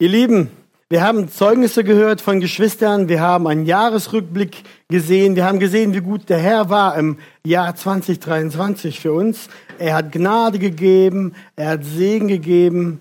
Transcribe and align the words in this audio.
Ihr 0.00 0.08
Lieben, 0.08 0.50
wir 0.90 1.04
haben 1.04 1.28
Zeugnisse 1.28 1.84
gehört 1.84 2.20
von 2.20 2.40
Geschwistern, 2.40 3.08
wir 3.08 3.20
haben 3.20 3.46
einen 3.46 3.64
Jahresrückblick 3.64 4.64
gesehen, 4.88 5.36
wir 5.36 5.44
haben 5.44 5.60
gesehen, 5.60 5.94
wie 5.94 6.00
gut 6.00 6.28
der 6.28 6.38
Herr 6.38 6.68
war 6.68 6.98
im 6.98 7.18
Jahr 7.46 7.76
2023 7.76 8.98
für 8.98 9.12
uns. 9.12 9.48
Er 9.78 9.94
hat 9.94 10.10
Gnade 10.10 10.58
gegeben, 10.58 11.36
er 11.54 11.68
hat 11.68 11.84
Segen 11.84 12.26
gegeben. 12.26 13.00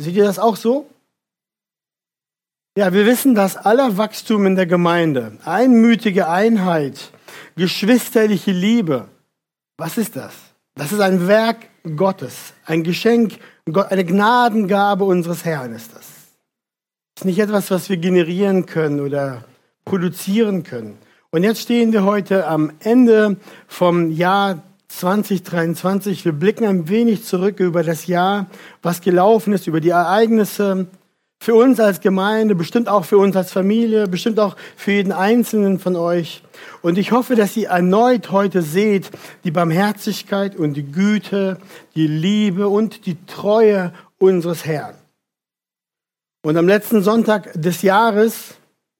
Seht 0.00 0.16
ihr 0.16 0.24
das 0.24 0.40
auch 0.40 0.56
so? 0.56 0.90
Ja, 2.76 2.92
wir 2.92 3.06
wissen, 3.06 3.36
dass 3.36 3.56
aller 3.56 3.96
Wachstum 3.96 4.44
in 4.44 4.56
der 4.56 4.66
Gemeinde, 4.66 5.38
einmütige 5.44 6.28
Einheit, 6.28 7.12
geschwisterliche 7.54 8.50
Liebe, 8.50 9.06
was 9.76 9.98
ist 9.98 10.16
das? 10.16 10.34
Das 10.74 10.90
ist 10.90 11.00
ein 11.00 11.28
Werk 11.28 11.68
Gottes, 11.96 12.54
ein 12.64 12.82
Geschenk, 12.82 13.38
eine 13.74 14.04
Gnadengabe 14.04 15.04
unseres 15.04 15.44
Herrn 15.44 15.72
ist 15.72 15.94
das. 15.94 15.97
Ist 17.18 17.24
nicht 17.24 17.40
etwas, 17.40 17.72
was 17.72 17.88
wir 17.88 17.96
generieren 17.96 18.64
können 18.64 19.00
oder 19.00 19.42
produzieren 19.84 20.62
können. 20.62 20.98
Und 21.32 21.42
jetzt 21.42 21.60
stehen 21.60 21.92
wir 21.92 22.04
heute 22.04 22.46
am 22.46 22.70
Ende 22.78 23.38
vom 23.66 24.12
Jahr 24.12 24.62
2023. 24.86 26.24
Wir 26.24 26.30
blicken 26.30 26.64
ein 26.64 26.88
wenig 26.88 27.24
zurück 27.24 27.58
über 27.58 27.82
das 27.82 28.06
Jahr, 28.06 28.46
was 28.82 29.00
gelaufen 29.00 29.52
ist, 29.52 29.66
über 29.66 29.80
die 29.80 29.88
Ereignisse, 29.88 30.86
für 31.40 31.56
uns 31.56 31.80
als 31.80 32.00
Gemeinde, 32.00 32.54
bestimmt 32.54 32.88
auch 32.88 33.04
für 33.04 33.18
uns 33.18 33.34
als 33.34 33.50
Familie, 33.50 34.06
bestimmt 34.06 34.38
auch 34.38 34.54
für 34.76 34.92
jeden 34.92 35.10
Einzelnen 35.10 35.80
von 35.80 35.96
euch. 35.96 36.44
Und 36.82 36.98
ich 36.98 37.10
hoffe, 37.10 37.34
dass 37.34 37.56
ihr 37.56 37.70
erneut 37.70 38.30
heute 38.30 38.62
seht 38.62 39.10
die 39.42 39.50
Barmherzigkeit 39.50 40.54
und 40.54 40.74
die 40.74 40.92
Güte, 40.92 41.56
die 41.96 42.06
Liebe 42.06 42.68
und 42.68 43.06
die 43.06 43.16
Treue 43.26 43.92
unseres 44.20 44.64
Herrn. 44.64 44.97
Und 46.48 46.56
am 46.56 46.66
letzten 46.66 47.02
Sonntag 47.02 47.52
des 47.60 47.82
Jahres 47.82 48.54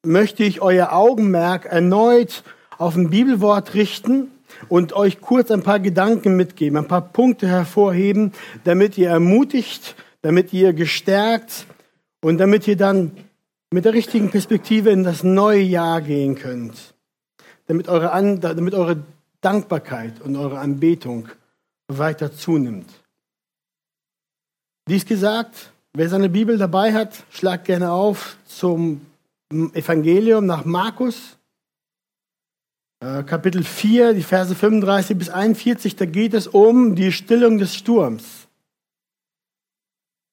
möchte 0.05 0.45
ich 0.45 0.61
euer 0.61 0.93
Augenmerk 0.93 1.65
erneut 1.65 2.43
auf 2.77 2.95
ein 2.95 3.09
Bibelwort 3.09 3.73
richten 3.73 4.31
und 4.69 4.93
euch 4.93 5.23
kurz 5.23 5.51
ein 5.51 5.63
paar 5.63 5.81
Gedanken 5.81 6.37
mitgeben, 6.37 6.77
ein 6.77 6.89
paar 6.89 7.01
Punkte 7.01 7.49
hervorheben, 7.49 8.35
damit 8.65 8.99
ihr 8.99 9.09
ermutigt, 9.09 9.97
damit 10.21 10.53
ihr 10.53 10.75
gestärkt 10.75 11.65
und 12.21 12.37
damit 12.37 12.69
ihr 12.69 12.77
dann 12.77 13.13
mit 13.71 13.87
der 13.87 13.95
richtigen 13.95 14.31
Perspektive 14.31 14.91
in 14.91 15.03
das 15.03 15.23
neue 15.23 15.63
Jahr 15.63 16.03
gehen 16.03 16.35
könnt, 16.35 16.93
damit 17.67 17.89
eure, 17.89 18.13
An 18.13 18.41
damit 18.43 18.75
eure 18.75 19.03
Dankbarkeit 19.41 20.21
und 20.21 20.37
eure 20.37 20.59
Anbetung 20.59 21.31
weiter 21.87 22.31
zunimmt. 22.31 22.91
Dies 24.87 25.07
gesagt, 25.07 25.73
wer 25.99 26.09
seine 26.09 26.29
Bibel 26.29 26.57
dabei 26.59 26.95
hat, 26.95 27.25
schlagt 27.29 27.65
gerne 27.65 27.91
auf 27.91 28.37
zum 28.47 29.05
Evangelium 29.51 30.47
nach 30.47 30.65
Markus, 30.65 31.37
äh, 33.01 33.25
Kapitel 33.25 33.65
4, 33.65 34.15
die 34.15 34.23
Verse 34.23 34.55
35 34.55 35.19
bis 35.19 35.29
41, 35.29 35.97
da 35.97 36.05
geht 36.05 36.35
es 36.35 36.47
um 36.47 36.95
die 36.95 37.11
Stillung 37.11 37.59
des 37.59 37.75
Sturms. 37.75 38.47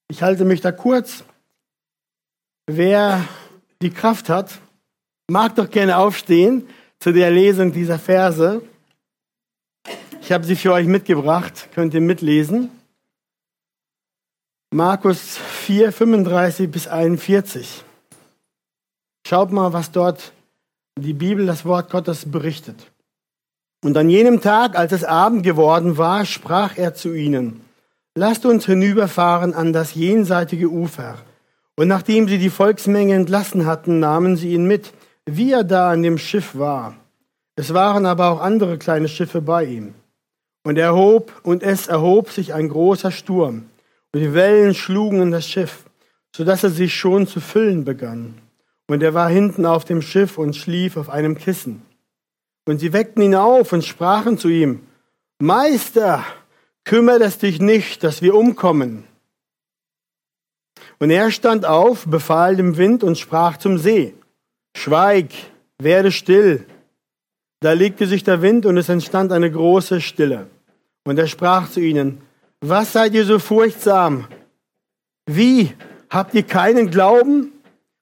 Ich 0.08 0.22
halte 0.22 0.46
mich 0.46 0.62
da 0.62 0.72
kurz. 0.72 1.24
Wer 2.68 3.28
die 3.82 3.90
Kraft 3.90 4.30
hat, 4.30 4.60
mag 5.28 5.56
doch 5.56 5.72
gerne 5.72 5.98
aufstehen 5.98 6.68
zu 7.00 7.12
der 7.12 7.32
Lesung 7.32 7.72
dieser 7.72 7.98
Verse. 7.98 8.62
Ich 10.22 10.32
habe 10.32 10.44
sie 10.44 10.56
für 10.56 10.74
euch 10.74 10.86
mitgebracht, 10.86 11.70
könnt 11.74 11.96
ihr 11.96 12.02
mitlesen. 12.02 12.70
Markus 14.72 15.40
4, 15.66 15.92
35 15.92 16.70
bis 16.70 16.88
41. 16.88 17.84
Schaut 19.28 19.52
mal, 19.52 19.74
was 19.74 19.90
dort 19.90 20.32
die 20.96 21.14
Bibel, 21.14 21.48
das 21.48 21.66
Wort 21.66 21.90
Gottes 21.90 22.30
berichtet. 22.30 22.92
Und 23.84 23.98
an 23.98 24.08
jenem 24.08 24.42
Tag, 24.42 24.78
als 24.78 24.92
es 24.92 25.04
Abend 25.04 25.42
geworden 25.42 25.98
war, 25.98 26.24
sprach 26.26 26.78
er 26.78 26.94
zu 26.94 27.16
ihnen, 27.16 27.62
lasst 28.14 28.46
uns 28.46 28.68
hinüberfahren 28.68 29.56
an 29.56 29.74
das 29.74 29.96
jenseitige 29.96 30.70
Ufer. 30.70 31.16
Und 31.76 31.88
nachdem 31.88 32.28
sie 32.28 32.38
die 32.38 32.52
Volksmenge 32.52 33.16
entlassen 33.16 33.66
hatten, 33.66 34.00
nahmen 34.00 34.38
sie 34.38 34.54
ihn 34.54 34.68
mit, 34.68 34.94
wie 35.26 35.52
er 35.52 35.64
da 35.64 35.90
an 35.90 36.04
dem 36.04 36.20
Schiff 36.20 36.56
war. 36.56 36.96
Es 37.56 37.74
waren 37.74 38.06
aber 38.06 38.30
auch 38.30 38.40
andere 38.40 38.78
kleine 38.78 39.08
Schiffe 39.08 39.42
bei 39.42 39.66
ihm. 39.66 39.96
Und 40.64 40.78
er 40.78 40.94
hob, 40.94 41.32
und 41.42 41.64
es 41.64 41.88
erhob 41.88 42.30
sich 42.30 42.54
ein 42.54 42.70
großer 42.70 43.10
Sturm, 43.10 43.64
die 44.20 44.34
Wellen 44.34 44.74
schlugen 44.74 45.22
in 45.22 45.32
das 45.32 45.48
Schiff, 45.48 45.86
so 46.36 46.44
dass 46.44 46.64
er 46.64 46.70
sich 46.70 46.94
schon 46.96 47.28
zu 47.28 47.40
füllen 47.40 47.86
begann. 47.86 48.36
Und 48.88 49.02
er 49.02 49.14
war 49.14 49.30
hinten 49.30 49.66
auf 49.66 49.86
dem 49.86 50.02
Schiff 50.02 50.38
und 50.38 50.56
schlief 50.56 50.98
auf 50.98 51.10
einem 51.10 51.38
Kissen. 51.38 51.82
Und 52.66 52.80
sie 52.80 52.94
weckten 52.94 53.22
ihn 53.22 53.36
auf 53.36 53.74
und 53.74 53.84
sprachen 53.84 54.38
zu 54.38 54.50
ihm, 54.50 54.82
Meister, 55.40 56.24
kümmert 56.84 57.22
es 57.22 57.38
dich 57.38 57.60
nicht, 57.60 58.04
dass 58.04 58.22
wir 58.22 58.36
umkommen. 58.36 59.06
Und 61.00 61.10
er 61.10 61.32
stand 61.32 61.66
auf, 61.66 62.06
befahl 62.06 62.56
dem 62.56 62.78
Wind 62.78 63.04
und 63.04 63.18
sprach 63.18 63.58
zum 63.58 63.78
See, 63.78 64.14
Schweig, 64.76 65.32
werde 65.78 66.12
still. 66.12 66.66
Da 67.62 67.74
legte 67.74 68.08
sich 68.08 68.24
der 68.24 68.42
Wind 68.42 68.66
und 68.66 68.78
es 68.78 68.90
entstand 68.90 69.32
eine 69.32 69.52
große 69.52 70.02
Stille. 70.02 70.48
Und 71.06 71.18
er 71.18 71.28
sprach 71.28 71.70
zu 71.70 71.80
ihnen, 71.80 72.22
was 72.62 72.94
seid 72.94 73.14
ihr 73.14 73.26
so 73.26 73.40
furchtsam? 73.40 74.28
Wie, 75.26 75.74
habt 76.10 76.34
ihr 76.34 76.44
keinen 76.44 76.90
Glauben? 76.90 77.52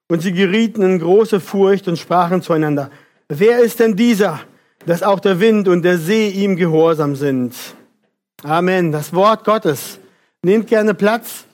Und 0.10 0.22
sie 0.22 0.34
gerieten 0.34 0.82
in 0.84 1.00
große 1.00 1.40
Furcht 1.40 1.88
und 1.88 1.98
sprachen 1.98 2.42
zueinander, 2.42 2.92
wer 3.30 3.60
ist 3.60 3.80
denn 3.80 3.96
dieser, 3.96 4.42
dass 4.86 5.02
auch 5.02 5.20
der 5.20 5.40
Wind 5.40 5.68
und 5.68 5.82
der 5.84 5.98
See 5.98 6.30
ihm 6.30 6.56
gehorsam 6.56 7.16
sind? 7.16 7.56
Amen. 8.44 8.92
Das 8.92 9.14
Wort 9.14 9.46
Gottes. 9.46 10.00
Nehmt 10.44 10.68
gerne 10.68 10.94
Platz. 10.94 11.46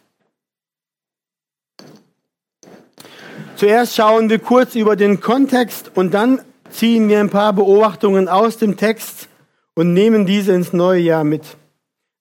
Zuerst 3.56 3.96
schauen 3.96 4.30
wir 4.30 4.40
kurz 4.40 4.74
über 4.76 4.96
den 4.96 5.20
Kontext 5.20 5.92
und 5.94 6.14
dann 6.14 6.42
ziehen 6.72 7.10
wir 7.10 7.20
ein 7.20 7.30
paar 7.30 7.54
Beobachtungen 7.54 8.28
aus 8.28 8.58
dem 8.58 8.78
Text 8.78 9.28
und 9.76 9.94
nehmen 9.94 10.26
diese 10.26 10.54
ins 10.54 10.74
neue 10.74 11.02
Jahr 11.02 11.24
mit. 11.24 11.44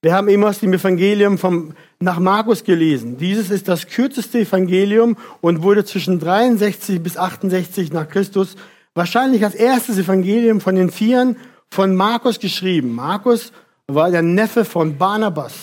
Wir 0.01 0.15
haben 0.15 0.29
eben 0.29 0.45
aus 0.45 0.61
dem 0.61 0.73
Evangelium 0.73 1.39
vom, 1.39 1.75
nach 1.99 2.21
Markus 2.21 2.63
gelesen. 2.63 3.17
Dieses 3.17 3.51
ist 3.51 3.67
das 3.67 3.89
kürzeste 3.89 4.41
Evangelium 4.41 5.17
und 5.41 5.63
wurde 5.63 5.85
zwischen 5.85 6.21
63 6.21 7.03
bis 7.03 7.17
68 7.17 7.93
nach 7.93 8.09
Christus 8.09 8.55
wahrscheinlich 8.95 9.45
als 9.45 9.57
erstes 9.57 9.99
Evangelium 9.99 10.61
von 10.61 10.77
den 10.77 10.91
Vieren 10.91 11.37
von 11.69 11.97
Markus 11.97 12.39
geschrieben. 12.39 12.95
Markus 12.95 13.53
war 13.89 14.11
der 14.11 14.23
Neffe 14.23 14.65
von 14.65 14.97
Barnabas. 14.99 15.55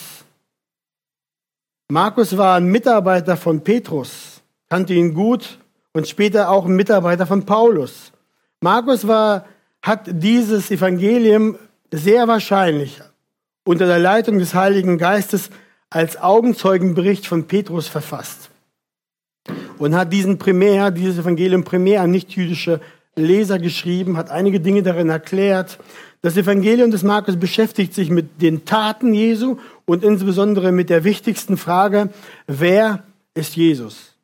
Markus 1.90 2.36
war 2.36 2.58
ein 2.58 2.66
Mitarbeiter 2.66 3.38
von 3.38 3.64
Petrus, 3.64 4.42
kannte 4.70 4.94
ihn 4.94 5.14
gut 5.14 5.60
und 5.94 6.08
später 6.08 6.50
auch 6.50 6.66
ein 6.66 6.76
Mitarbeiter 6.76 7.26
von 7.26 7.46
Paulus. 7.46 8.12
Markus 8.60 9.08
war, 9.08 9.46
hat 9.82 10.02
dieses 10.08 10.72
Evangelium 10.72 11.58
sehr 11.92 12.28
wahrscheinlich 12.28 13.02
unter 13.66 13.88
der 13.88 14.00
Leitung 14.00 14.40
des 14.40 14.54
Heiligen 14.54 14.98
Geistes 14.98 15.50
als 15.90 16.18
Augenzeugenbericht 16.18 17.28
von 17.28 17.48
Petrus 17.48 17.88
verfasst 17.88 18.50
und 19.78 19.96
hat 19.96 20.14
diesen 20.14 20.38
primär, 20.38 20.92
dieses 20.92 21.18
Evangelium 21.18 21.64
primär 21.64 22.02
an 22.02 22.12
nichtjüdische 22.12 22.80
Leser 23.16 23.60
geschrieben, 23.60 24.18
hat 24.18 24.30
einige 24.30 24.60
Dinge 24.60 24.84
darin 24.84 25.10
erklärt. 25.10 25.80
Das 26.22 26.38
Evangelium 26.38 26.92
des 26.92 27.04
Markus 27.04 27.38
beschäftigt 27.38 27.94
sich 27.94 28.10
mit 28.10 28.42
den 28.42 28.66
Taten 28.66 29.14
Jesu 29.14 29.58
und 29.86 30.04
insbesondere 30.04 30.72
mit 30.72 30.90
der 30.90 31.04
wichtigsten 31.04 31.58
Frage, 31.58 32.10
wer 32.48 33.04
ist 33.34 33.56
Jesus? 33.56 34.16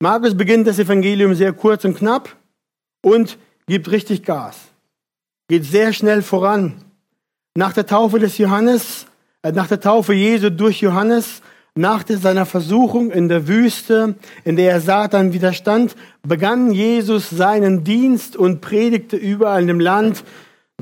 Markus 0.00 0.36
beginnt 0.36 0.66
das 0.66 0.78
Evangelium 0.78 1.34
sehr 1.34 1.52
kurz 1.52 1.84
und 1.84 1.96
knapp 1.96 2.36
und 3.02 3.38
gibt 3.66 3.90
richtig 3.90 4.24
Gas. 4.24 4.58
Geht 5.48 5.64
sehr 5.64 5.92
schnell 5.92 6.22
voran. 6.22 6.85
Nach 7.56 7.72
der 7.72 7.86
Taufe 7.86 8.18
des 8.18 8.36
Johannes, 8.36 9.06
äh, 9.40 9.50
nach 9.50 9.66
der 9.66 9.80
Taufe 9.80 10.12
Jesu 10.12 10.50
durch 10.50 10.82
Johannes, 10.82 11.40
nach 11.74 12.04
seiner 12.06 12.44
Versuchung 12.44 13.10
in 13.10 13.30
der 13.30 13.48
Wüste, 13.48 14.14
in 14.44 14.56
der 14.56 14.72
er 14.72 14.80
Satan 14.82 15.32
widerstand, 15.32 15.96
begann 16.22 16.70
Jesus 16.70 17.30
seinen 17.30 17.82
Dienst 17.82 18.36
und 18.36 18.60
predigte 18.60 19.16
überall 19.16 19.62
in 19.62 19.68
dem 19.68 19.80
Land, 19.80 20.22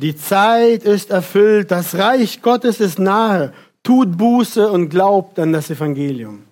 die 0.00 0.16
Zeit 0.16 0.82
ist 0.82 1.10
erfüllt, 1.10 1.70
das 1.70 1.94
Reich 1.94 2.42
Gottes 2.42 2.80
ist 2.80 2.98
nahe, 2.98 3.52
tut 3.84 4.18
Buße 4.18 4.68
und 4.68 4.88
glaubt 4.88 5.38
an 5.38 5.52
das 5.52 5.70
Evangelium. 5.70 6.42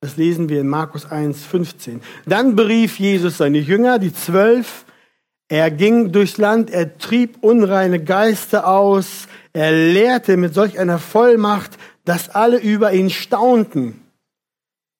Das 0.00 0.16
lesen 0.16 0.48
wir 0.48 0.62
in 0.62 0.68
Markus 0.68 1.04
1, 1.04 1.44
15. 1.44 2.00
Dann 2.24 2.56
berief 2.56 2.98
Jesus 2.98 3.36
seine 3.36 3.58
Jünger, 3.58 3.98
die 3.98 4.14
zwölf. 4.14 4.86
Er 5.48 5.70
ging 5.70 6.12
durchs 6.12 6.38
Land, 6.38 6.70
er 6.70 6.96
trieb 6.96 7.36
unreine 7.42 8.02
Geister 8.02 8.66
aus, 8.66 9.28
er 9.56 9.72
lehrte 9.72 10.36
mit 10.36 10.52
solch 10.52 10.78
einer 10.78 10.98
Vollmacht, 10.98 11.78
dass 12.04 12.28
alle 12.28 12.58
über 12.58 12.92
ihn 12.92 13.08
staunten. 13.08 14.02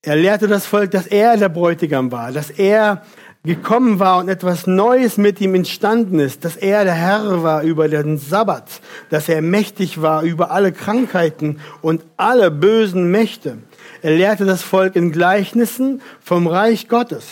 Er 0.02 0.16
lehrte 0.16 0.48
das 0.48 0.64
Volk, 0.64 0.92
dass 0.92 1.06
er 1.06 1.36
der 1.36 1.50
Bräutigam 1.50 2.10
war, 2.10 2.32
dass 2.32 2.48
er 2.48 3.02
gekommen 3.44 3.98
war 3.98 4.16
und 4.16 4.30
etwas 4.30 4.66
Neues 4.66 5.18
mit 5.18 5.42
ihm 5.42 5.54
entstanden 5.54 6.20
ist, 6.20 6.42
dass 6.46 6.56
er 6.56 6.84
der 6.84 6.94
Herr 6.94 7.42
war 7.42 7.64
über 7.64 7.86
den 7.88 8.16
Sabbat, 8.16 8.80
dass 9.10 9.28
er 9.28 9.42
mächtig 9.42 10.00
war 10.00 10.22
über 10.22 10.50
alle 10.50 10.72
Krankheiten 10.72 11.60
und 11.82 12.06
alle 12.16 12.50
bösen 12.50 13.10
Mächte. 13.10 13.58
Er 14.00 14.16
lehrte 14.16 14.46
das 14.46 14.62
Volk 14.62 14.96
in 14.96 15.12
Gleichnissen 15.12 16.00
vom 16.18 16.46
Reich 16.46 16.88
Gottes, 16.88 17.26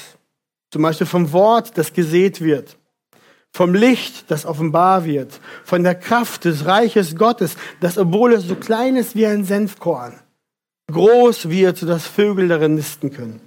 zum 0.70 0.82
Beispiel 0.82 1.06
vom 1.06 1.32
Wort, 1.32 1.78
das 1.78 1.94
gesät 1.94 2.42
wird, 2.42 2.76
vom 3.54 3.72
Licht, 3.72 4.32
das 4.32 4.46
offenbar 4.46 5.04
wird, 5.04 5.40
von 5.62 5.84
der 5.84 5.94
Kraft 5.94 6.44
des 6.44 6.66
Reiches 6.66 7.14
Gottes, 7.14 7.56
das 7.80 7.96
obwohl 7.96 8.32
es 8.32 8.48
so 8.48 8.56
klein 8.56 8.96
ist 8.96 9.14
wie 9.14 9.26
ein 9.26 9.44
Senfkorn, 9.44 10.18
groß 10.92 11.48
wird, 11.48 11.78
sodass 11.78 12.04
Vögel 12.04 12.48
darin 12.48 12.74
nisten 12.74 13.12
können. 13.12 13.40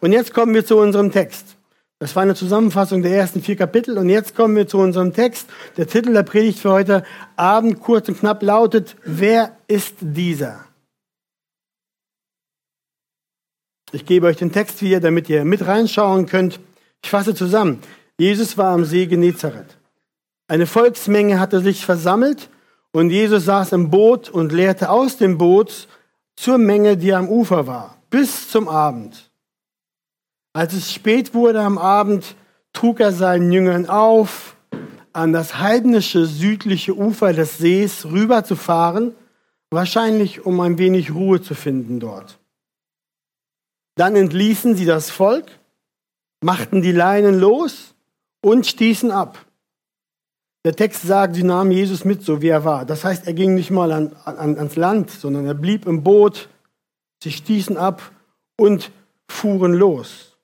Und 0.00 0.12
jetzt 0.12 0.34
kommen 0.34 0.54
wir 0.54 0.66
zu 0.66 0.76
unserem 0.76 1.12
Text. 1.12 1.56
Das 2.00 2.16
war 2.16 2.24
eine 2.24 2.34
Zusammenfassung 2.34 3.02
der 3.02 3.12
ersten 3.12 3.40
vier 3.40 3.54
Kapitel. 3.56 3.96
Und 3.96 4.08
jetzt 4.08 4.34
kommen 4.34 4.56
wir 4.56 4.66
zu 4.66 4.78
unserem 4.78 5.12
Text. 5.12 5.48
Der 5.76 5.86
Titel 5.86 6.12
der 6.12 6.24
Predigt 6.24 6.58
für 6.58 6.72
heute 6.72 7.04
Abend, 7.36 7.80
kurz 7.80 8.08
und 8.08 8.18
knapp, 8.18 8.42
lautet, 8.42 8.96
wer 9.04 9.56
ist 9.68 9.94
dieser? 10.00 10.64
Ich 13.92 14.04
gebe 14.04 14.26
euch 14.26 14.36
den 14.36 14.52
Text 14.52 14.80
hier, 14.80 15.00
damit 15.00 15.28
ihr 15.28 15.44
mit 15.44 15.66
reinschauen 15.66 16.26
könnt. 16.26 16.60
Ich 17.02 17.10
fasse 17.10 17.34
zusammen. 17.34 17.80
Jesus 18.18 18.58
war 18.58 18.74
am 18.74 18.84
See 18.84 19.06
Genezareth. 19.06 19.78
Eine 20.48 20.66
Volksmenge 20.66 21.38
hatte 21.38 21.60
sich 21.60 21.84
versammelt 21.84 22.50
und 22.90 23.10
Jesus 23.10 23.44
saß 23.44 23.72
im 23.72 23.90
Boot 23.90 24.28
und 24.28 24.52
lehrte 24.52 24.90
aus 24.90 25.18
dem 25.18 25.38
Boot 25.38 25.86
zur 26.34 26.58
Menge, 26.58 26.96
die 26.96 27.14
am 27.14 27.28
Ufer 27.28 27.68
war, 27.68 27.96
bis 28.10 28.50
zum 28.50 28.68
Abend. 28.68 29.30
Als 30.52 30.72
es 30.72 30.92
spät 30.92 31.32
wurde 31.32 31.60
am 31.60 31.78
Abend, 31.78 32.34
trug 32.72 32.98
er 32.98 33.12
seinen 33.12 33.52
Jüngern 33.52 33.88
auf, 33.88 34.56
an 35.12 35.32
das 35.32 35.58
heidnische 35.58 36.26
südliche 36.26 36.96
Ufer 36.96 37.32
des 37.32 37.58
Sees 37.58 38.04
rüberzufahren, 38.04 39.14
wahrscheinlich 39.70 40.44
um 40.44 40.58
ein 40.60 40.78
wenig 40.78 41.14
Ruhe 41.14 41.40
zu 41.40 41.54
finden 41.54 42.00
dort. 42.00 42.38
Dann 43.94 44.16
entließen 44.16 44.74
sie 44.74 44.86
das 44.86 45.10
Volk, 45.10 45.46
machten 46.40 46.82
die 46.82 46.92
Leinen 46.92 47.38
los 47.38 47.94
und 48.40 48.66
stießen 48.66 49.10
ab. 49.10 49.44
Der 50.64 50.74
Text 50.74 51.02
sagt, 51.02 51.36
sie 51.36 51.44
nahmen 51.44 51.70
Jesus 51.70 52.04
mit, 52.04 52.22
so 52.22 52.42
wie 52.42 52.48
er 52.48 52.64
war. 52.64 52.84
Das 52.84 53.04
heißt, 53.04 53.26
er 53.26 53.32
ging 53.32 53.54
nicht 53.54 53.70
mal 53.70 53.92
an, 53.92 54.12
an, 54.24 54.58
ans 54.58 54.76
Land, 54.76 55.10
sondern 55.10 55.46
er 55.46 55.54
blieb 55.54 55.86
im 55.86 56.02
Boot. 56.02 56.48
Sie 57.22 57.32
stießen 57.32 57.76
ab 57.76 58.02
und 58.56 58.90
fuhren 59.28 59.72
los. 59.72 60.36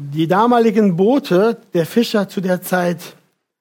Die 0.00 0.26
damaligen 0.26 0.96
Boote 0.96 1.60
der 1.74 1.86
Fischer 1.86 2.28
zu 2.28 2.40
der 2.40 2.62
Zeit 2.62 3.16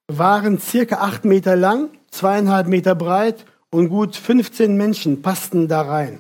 waren 0.07 0.57
circa 0.59 0.97
acht 0.97 1.25
Meter 1.25 1.55
lang, 1.55 1.89
zweieinhalb 2.09 2.67
Meter 2.67 2.95
breit 2.95 3.45
und 3.71 3.89
gut 3.89 4.15
15 4.15 4.75
Menschen 4.75 5.21
passten 5.21 5.67
da 5.67 5.81
rein. 5.81 6.19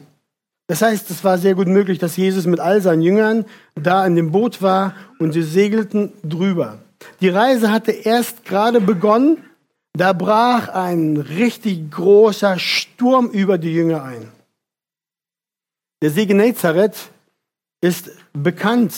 Das 0.69 0.83
heißt, 0.83 1.09
es 1.09 1.23
war 1.23 1.39
sehr 1.39 1.55
gut 1.55 1.67
möglich, 1.67 1.97
dass 1.97 2.15
Jesus 2.15 2.45
mit 2.45 2.59
all 2.59 2.79
seinen 2.79 3.01
Jüngern 3.01 3.45
da 3.73 4.05
in 4.05 4.15
dem 4.15 4.31
Boot 4.31 4.61
war 4.61 4.93
und 5.17 5.31
sie 5.31 5.41
segelten 5.41 6.13
drüber. 6.23 6.77
Die 7.21 7.29
Reise 7.29 7.71
hatte 7.71 7.91
erst 7.91 8.45
gerade 8.45 8.79
begonnen, 8.79 9.43
da 9.93 10.13
brach 10.13 10.67
ein 10.69 11.17
richtig 11.17 11.89
großer 11.89 12.59
Sturm 12.59 13.31
über 13.31 13.57
die 13.57 13.73
Jünger 13.73 14.03
ein. 14.03 14.27
Der 16.03 16.11
See 16.11 16.27
Genezareth 16.27 17.09
ist 17.81 18.11
bekannt 18.33 18.93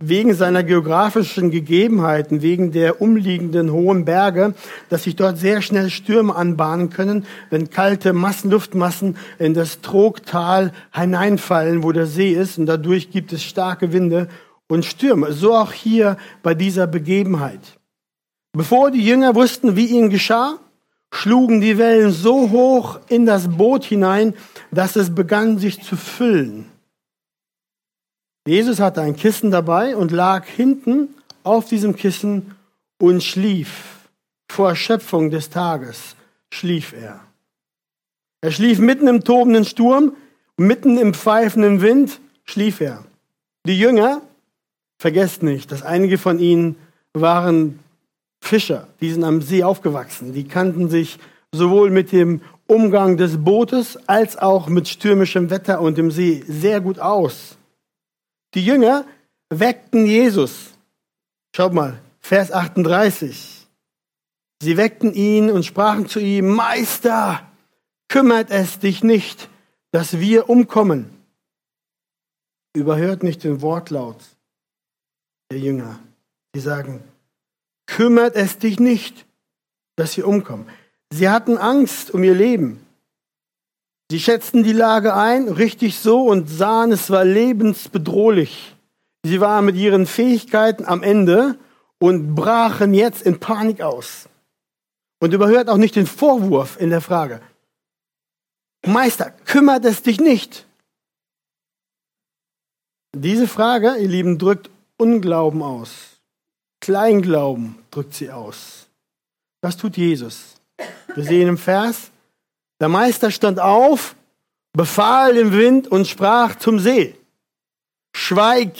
wegen 0.00 0.34
seiner 0.34 0.62
geografischen 0.62 1.50
Gegebenheiten, 1.50 2.42
wegen 2.42 2.72
der 2.72 3.00
umliegenden 3.00 3.72
hohen 3.72 4.04
Berge, 4.04 4.54
dass 4.88 5.04
sich 5.04 5.16
dort 5.16 5.38
sehr 5.38 5.60
schnell 5.62 5.90
Stürme 5.90 6.34
anbahnen 6.34 6.90
können, 6.90 7.26
wenn 7.50 7.70
kalte 7.70 8.12
Massen, 8.12 8.50
Luftmassen 8.50 9.16
in 9.38 9.54
das 9.54 9.80
Trogtal 9.80 10.72
hineinfallen, 10.92 11.82
wo 11.82 11.92
der 11.92 12.06
See 12.06 12.32
ist, 12.32 12.58
und 12.58 12.66
dadurch 12.66 13.10
gibt 13.10 13.32
es 13.32 13.42
starke 13.42 13.92
Winde 13.92 14.28
und 14.68 14.84
Stürme. 14.84 15.32
So 15.32 15.54
auch 15.54 15.72
hier 15.72 16.16
bei 16.42 16.54
dieser 16.54 16.86
Begebenheit. 16.86 17.60
Bevor 18.52 18.90
die 18.90 19.04
Jünger 19.04 19.34
wussten, 19.34 19.76
wie 19.76 19.86
ihnen 19.86 20.10
geschah, 20.10 20.58
schlugen 21.12 21.60
die 21.60 21.78
Wellen 21.78 22.10
so 22.10 22.50
hoch 22.50 23.00
in 23.08 23.26
das 23.26 23.48
Boot 23.48 23.84
hinein, 23.84 24.34
dass 24.70 24.96
es 24.96 25.14
begann 25.14 25.58
sich 25.58 25.82
zu 25.82 25.96
füllen. 25.96 26.66
Jesus 28.46 28.80
hatte 28.80 29.02
ein 29.02 29.16
Kissen 29.16 29.50
dabei 29.50 29.96
und 29.96 30.10
lag 30.10 30.46
hinten 30.46 31.14
auf 31.42 31.68
diesem 31.68 31.96
Kissen 31.96 32.54
und 32.98 33.22
schlief. 33.22 34.08
Vor 34.50 34.70
Erschöpfung 34.70 35.30
des 35.30 35.50
Tages 35.50 36.16
schlief 36.50 36.92
er. 36.92 37.20
Er 38.40 38.52
schlief 38.52 38.78
mitten 38.78 39.08
im 39.08 39.24
tobenden 39.24 39.64
Sturm, 39.64 40.12
mitten 40.56 40.96
im 40.96 41.12
pfeifenden 41.12 41.80
Wind 41.80 42.20
schlief 42.44 42.80
er. 42.80 43.04
Die 43.66 43.78
Jünger, 43.78 44.22
vergesst 44.98 45.42
nicht, 45.42 45.70
dass 45.70 45.82
einige 45.82 46.18
von 46.18 46.38
ihnen 46.38 46.76
waren 47.12 47.80
Fischer, 48.40 48.88
die 49.00 49.10
sind 49.10 49.24
am 49.24 49.42
See 49.42 49.62
aufgewachsen, 49.62 50.32
die 50.32 50.46
kannten 50.46 50.88
sich 50.88 51.18
sowohl 51.52 51.90
mit 51.90 52.12
dem 52.12 52.40
Umgang 52.66 53.16
des 53.16 53.42
Bootes 53.42 53.98
als 54.08 54.38
auch 54.38 54.68
mit 54.68 54.88
stürmischem 54.88 55.50
Wetter 55.50 55.80
und 55.80 55.98
dem 55.98 56.10
See 56.10 56.44
sehr 56.46 56.80
gut 56.80 56.98
aus. 56.98 57.57
Die 58.54 58.64
Jünger 58.64 59.04
weckten 59.50 60.06
Jesus. 60.06 60.72
Schaut 61.54 61.72
mal, 61.72 62.00
Vers 62.20 62.52
38. 62.52 63.66
Sie 64.60 64.76
weckten 64.76 65.14
ihn 65.14 65.50
und 65.50 65.64
sprachen 65.64 66.08
zu 66.08 66.18
ihm, 66.18 66.48
Meister, 66.48 67.46
kümmert 68.08 68.50
es 68.50 68.78
dich 68.78 69.04
nicht, 69.04 69.48
dass 69.92 70.18
wir 70.18 70.48
umkommen. 70.48 71.10
Überhört 72.74 73.22
nicht 73.22 73.44
den 73.44 73.62
Wortlaut 73.62 74.22
der 75.50 75.58
Jünger. 75.58 75.98
Sie 76.54 76.60
sagen, 76.60 77.02
kümmert 77.86 78.34
es 78.34 78.58
dich 78.58 78.80
nicht, 78.80 79.26
dass 79.96 80.16
wir 80.16 80.26
umkommen. 80.26 80.68
Sie 81.10 81.28
hatten 81.28 81.56
Angst 81.56 82.10
um 82.12 82.22
ihr 82.22 82.34
Leben. 82.34 82.84
Sie 84.10 84.20
schätzten 84.20 84.62
die 84.62 84.72
Lage 84.72 85.14
ein, 85.14 85.48
richtig 85.48 85.98
so, 85.98 86.22
und 86.22 86.48
sahen, 86.48 86.92
es 86.92 87.10
war 87.10 87.24
lebensbedrohlich. 87.24 88.74
Sie 89.24 89.40
waren 89.40 89.66
mit 89.66 89.76
ihren 89.76 90.06
Fähigkeiten 90.06 90.86
am 90.86 91.02
Ende 91.02 91.58
und 91.98 92.34
brachen 92.34 92.94
jetzt 92.94 93.22
in 93.22 93.38
Panik 93.38 93.82
aus. 93.82 94.28
Und 95.20 95.34
überhört 95.34 95.68
auch 95.68 95.76
nicht 95.76 95.96
den 95.96 96.06
Vorwurf 96.06 96.80
in 96.80 96.90
der 96.90 97.00
Frage. 97.00 97.42
Meister, 98.86 99.30
kümmert 99.44 99.84
es 99.84 100.02
dich 100.02 100.20
nicht? 100.20 100.66
Diese 103.14 103.48
Frage, 103.48 103.96
ihr 103.96 104.08
Lieben, 104.08 104.38
drückt 104.38 104.70
Unglauben 104.96 105.62
aus. 105.62 106.20
Kleinglauben 106.80 107.76
drückt 107.90 108.14
sie 108.14 108.30
aus. 108.30 108.86
Was 109.60 109.76
tut 109.76 109.96
Jesus? 109.96 110.54
Wir 111.14 111.24
sehen 111.24 111.48
im 111.48 111.58
Vers, 111.58 112.10
der 112.80 112.88
Meister 112.88 113.30
stand 113.30 113.60
auf, 113.60 114.14
befahl 114.72 115.34
dem 115.34 115.52
Wind 115.52 115.88
und 115.88 116.06
sprach 116.06 116.56
zum 116.56 116.78
See, 116.78 117.18
Schweig, 118.14 118.76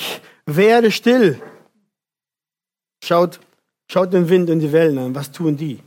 werde 0.46 0.90
still. 0.90 1.40
Schaut, 3.02 3.40
schaut 3.90 4.12
den 4.12 4.28
Wind 4.28 4.50
und 4.50 4.60
die 4.60 4.72
Wellen 4.72 4.98
an, 4.98 5.14
was 5.14 5.30
tun 5.30 5.56
die? 5.56 5.80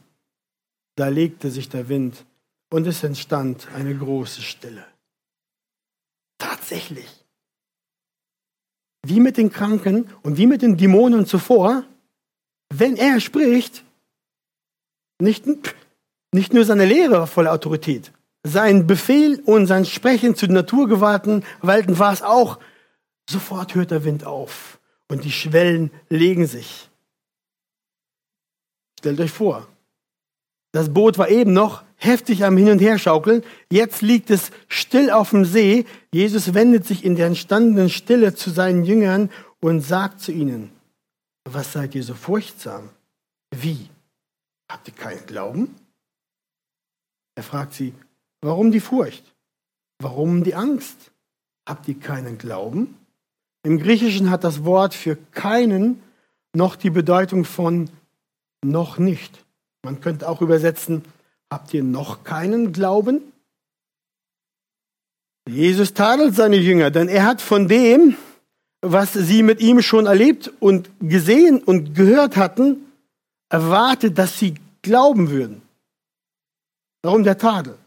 Da 0.96 1.08
legte 1.08 1.50
sich 1.50 1.68
der 1.70 1.90
Wind 1.90 2.26
und 2.70 2.88
es 2.88 3.04
entstand 3.04 3.68
eine 3.74 3.96
große 3.96 4.42
Stille. 4.42 4.86
Tatsächlich. 6.38 7.08
Wie 9.06 9.20
mit 9.20 9.38
den 9.38 9.52
Kranken 9.52 10.10
und 10.22 10.38
wie 10.38 10.48
mit 10.48 10.62
den 10.62 10.78
Dämonen 10.78 11.26
zuvor, 11.26 11.84
wenn 12.70 12.96
er 12.96 13.20
spricht, 13.20 13.84
nicht, 15.20 15.46
nicht 16.34 16.54
nur 16.54 16.66
seine 16.66 16.86
Lehre 16.86 17.14
war 17.14 17.28
voller 17.28 17.52
Autorität, 17.54 18.12
sein 18.44 18.88
Befehl 18.88 19.42
und 19.46 19.68
sein 19.68 19.86
Sprechen 19.86 20.36
zu 20.36 20.48
den 20.48 20.56
Naturgewalten 20.56 21.44
Walten 21.62 22.00
war 22.00 22.14
es 22.14 22.22
auch. 22.24 22.60
Sofort 23.30 23.76
hört 23.76 23.92
der 23.92 24.04
Wind 24.04 24.26
auf 24.26 24.80
und 25.08 25.24
die 25.24 25.32
Schwellen 25.32 25.92
legen 26.10 26.48
sich. 26.48 26.90
Stellt 29.00 29.20
euch 29.20 29.32
vor, 29.32 29.68
das 30.72 30.94
Boot 30.94 31.18
war 31.18 31.30
eben 31.30 31.54
noch 31.54 31.84
heftig 31.98 32.46
am 32.46 32.58
Hin 32.58 32.70
und 32.70 32.80
Her 32.80 32.98
schaukeln. 32.98 33.44
Jetzt 33.72 34.02
liegt 34.02 34.30
es 34.30 34.52
still 34.68 35.12
auf 35.12 35.32
dem 35.32 35.46
See. 35.46 35.86
Jesus 36.14 36.54
wendet 36.54 36.86
sich 36.86 37.04
in 37.04 37.16
der 37.16 37.28
entstandenen 37.28 37.90
Stille 37.90 38.34
zu 38.34 38.50
seinen 38.50 38.86
Jüngern 38.86 39.30
und 39.60 39.82
sagt 39.82 40.22
zu 40.22 40.32
ihnen, 40.32 40.72
was 41.46 41.74
seid 41.74 41.94
ihr 41.96 42.04
so 42.04 42.14
furchtsam? 42.14 42.90
Wie? 43.54 43.90
Habt 44.70 44.88
ihr 44.88 44.94
keinen 44.94 45.26
Glauben? 45.26 45.76
Er 47.36 47.44
fragt 47.44 47.74
sie, 47.74 47.94
warum 48.42 48.72
die 48.72 48.80
Furcht? 48.80 49.24
Warum 50.00 50.44
die 50.44 50.56
Angst? 50.56 51.12
Habt 51.68 51.88
ihr 51.88 52.00
keinen 52.00 52.38
Glauben? 52.38 52.98
Im 53.64 53.78
Griechischen 53.78 54.30
hat 54.30 54.44
das 54.44 54.64
Wort 54.64 54.94
für 54.94 55.16
keinen 55.32 56.02
noch 56.54 56.76
die 56.76 56.90
Bedeutung 56.90 57.46
von 57.46 57.90
noch 58.64 58.98
nicht. 58.98 59.46
Man 59.84 60.02
könnte 60.02 60.28
auch 60.28 60.42
übersetzen, 60.42 61.04
habt 61.50 61.74
ihr 61.74 61.84
noch 61.84 62.24
keinen 62.24 62.74
Glauben? 62.74 63.22
Jesus 65.50 65.94
tadelt 65.94 66.36
seine 66.36 66.58
Jünger, 66.58 66.92
denn 66.92 67.08
er 67.08 67.26
hat 67.26 67.42
von 67.42 67.68
dem, 67.68 68.16
was 68.82 69.14
sie 69.14 69.44
mit 69.44 69.60
ihm 69.60 69.82
schon 69.82 70.06
erlebt 70.06 70.52
und 70.60 70.90
gesehen 71.00 71.62
und 71.64 71.96
gehört 71.96 72.38
hatten, 72.38 72.92
erwartet, 73.50 74.18
dass 74.18 74.40
sie 74.40 74.56
glauben 74.82 75.30
würden. 75.30 75.62
Warum 77.04 77.24
der 77.24 77.38
Tadel? 77.38 77.78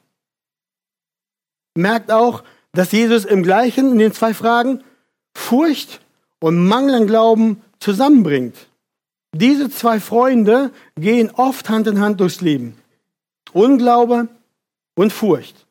Merkt 1.75 2.11
auch, 2.11 2.44
dass 2.73 2.92
Jesus 2.92 3.25
im 3.25 3.42
gleichen, 3.42 3.92
in 3.92 3.99
den 3.99 4.12
zwei 4.12 4.35
Fragen, 4.35 4.83
Furcht 5.37 6.00
und 6.40 6.66
Mangel 6.66 6.94
an 6.94 7.06
Glauben 7.06 7.62
zusammenbringt. 7.78 8.56
Diese 9.33 9.68
zwei 9.71 10.00
Freunde 10.00 10.71
gehen 10.97 11.30
oft 11.30 11.68
Hand 11.68 11.87
in 11.87 12.00
Hand 12.00 12.21
durchs 12.21 12.40
Leben. 12.40 12.78
Unglaube 13.52 14.28
und 14.94 15.12
Furcht. 15.12 15.66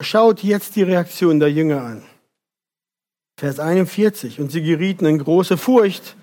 Schaut 0.00 0.42
jetzt 0.42 0.76
die 0.76 0.82
Reaktion 0.82 1.40
der 1.40 1.50
Jünger 1.50 1.82
an. 1.82 2.04
Vers 3.36 3.58
41. 3.58 4.40
Und 4.40 4.50
sie 4.52 4.62
gerieten 4.62 5.06
in 5.06 5.18
große 5.18 5.56
Furcht 5.56 6.16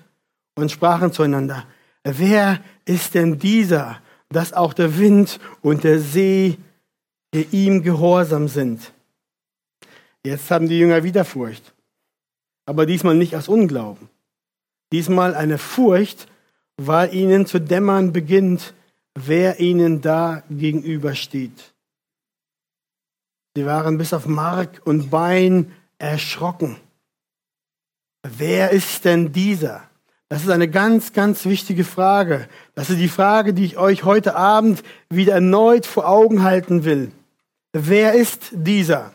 und 0.54 0.70
sprachen 0.70 1.12
zueinander, 1.12 1.66
wer 2.04 2.62
ist 2.84 3.14
denn 3.14 3.38
dieser, 3.38 4.00
dass 4.32 4.52
auch 4.52 4.74
der 4.74 4.98
Wind 4.98 5.38
und 5.60 5.84
der 5.84 5.98
See 5.98 6.58
ihm 7.34 7.82
gehorsam 7.82 8.48
sind? 8.48 8.92
Jetzt 10.24 10.50
haben 10.50 10.68
die 10.68 10.78
Jünger 10.78 11.02
wieder 11.04 11.24
Furcht, 11.24 11.74
aber 12.66 12.86
diesmal 12.86 13.14
nicht 13.14 13.34
aus 13.36 13.48
Unglauben. 13.48 14.08
Diesmal 14.92 15.34
eine 15.34 15.58
Furcht, 15.58 16.28
weil 16.76 17.14
ihnen 17.14 17.46
zu 17.46 17.60
dämmern 17.60 18.12
beginnt, 18.12 18.74
wer 19.14 19.60
ihnen 19.60 20.00
da 20.00 20.42
gegenübersteht. 20.50 21.74
Sie 23.54 23.66
waren 23.66 23.98
bis 23.98 24.12
auf 24.12 24.26
Mark 24.26 24.80
und 24.84 25.10
Bein 25.10 25.72
erschrocken. 25.98 26.76
Wer 28.22 28.70
ist 28.70 29.04
denn 29.04 29.32
dieser? 29.32 29.82
Das 30.32 30.44
ist 30.44 30.48
eine 30.48 30.68
ganz, 30.68 31.12
ganz 31.12 31.44
wichtige 31.44 31.84
Frage. 31.84 32.48
Das 32.74 32.88
ist 32.88 32.98
die 32.98 33.10
Frage, 33.10 33.52
die 33.52 33.66
ich 33.66 33.76
euch 33.76 34.04
heute 34.04 34.34
Abend 34.34 34.82
wieder 35.10 35.34
erneut 35.34 35.84
vor 35.84 36.08
Augen 36.08 36.42
halten 36.42 36.86
will. 36.86 37.12
Wer 37.74 38.14
ist 38.14 38.48
dieser? 38.52 39.12